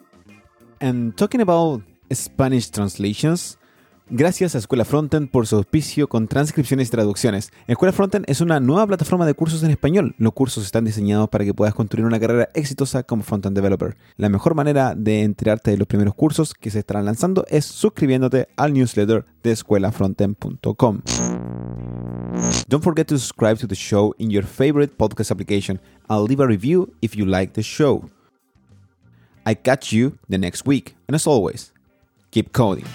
And 0.82 1.16
talking 1.16 1.42
about 1.42 1.82
Spanish 2.12 2.70
translations, 2.70 3.58
Gracias 4.08 4.54
a 4.54 4.60
Escuela 4.60 4.86
Frontend 4.86 5.32
por 5.32 5.48
su 5.48 5.56
auspicio 5.56 6.08
con 6.08 6.28
transcripciones 6.28 6.90
y 6.90 6.92
traducciones. 6.92 7.52
Escuela 7.66 7.92
Frontend 7.92 8.26
es 8.28 8.40
una 8.40 8.60
nueva 8.60 8.86
plataforma 8.86 9.26
de 9.26 9.34
cursos 9.34 9.64
en 9.64 9.72
español. 9.72 10.14
Los 10.20 10.34
cursos 10.34 10.64
están 10.64 10.86
diseñados 10.86 11.28
para 11.30 11.44
que 11.44 11.56
puedas 11.56 11.74
construir 11.74 12.06
una 12.06 12.20
carrera 12.20 12.50
exitosa 12.54 13.02
como 13.02 13.24
Frontend 13.24 13.56
Developer. 13.56 13.98
La 14.18 14.30
mejor 14.30 14.54
manera 14.54 14.94
de 14.94 15.24
enterarte 15.24 15.72
de 15.72 15.78
los 15.78 15.88
primeros 15.88 16.14
cursos 16.14 16.54
que 16.54 16.70
se 16.70 16.80
estarán 16.80 17.06
lanzando 17.06 17.46
es 17.50 17.66
suscribiéndote 17.66 18.48
al 18.58 18.74
newsletter 18.74 19.26
de 19.42 19.52
escuelafrontend.com. 19.52 21.02
Don't 22.68 22.84
forget 22.84 23.08
to 23.10 23.20
subscribe 23.20 23.60
to 23.60 23.68
the 23.68 23.76
show 23.76 24.14
in 24.18 24.32
your 24.32 24.44
favorite 24.44 24.98
podcast 24.98 25.32
application 25.32 25.80
and 26.10 26.24
leave 26.24 26.40
a 26.40 26.48
review 26.48 26.94
if 27.02 27.16
you 27.16 27.26
like 27.26 27.54
the 27.54 27.64
show. 27.64 28.10
I 29.46 29.54
catch 29.54 29.94
you 29.94 30.18
the 30.28 30.38
next 30.38 30.66
week, 30.66 30.96
and 31.08 31.16
as 31.16 31.28
always, 31.28 31.72
keep 32.32 32.52
coding. 32.52 32.88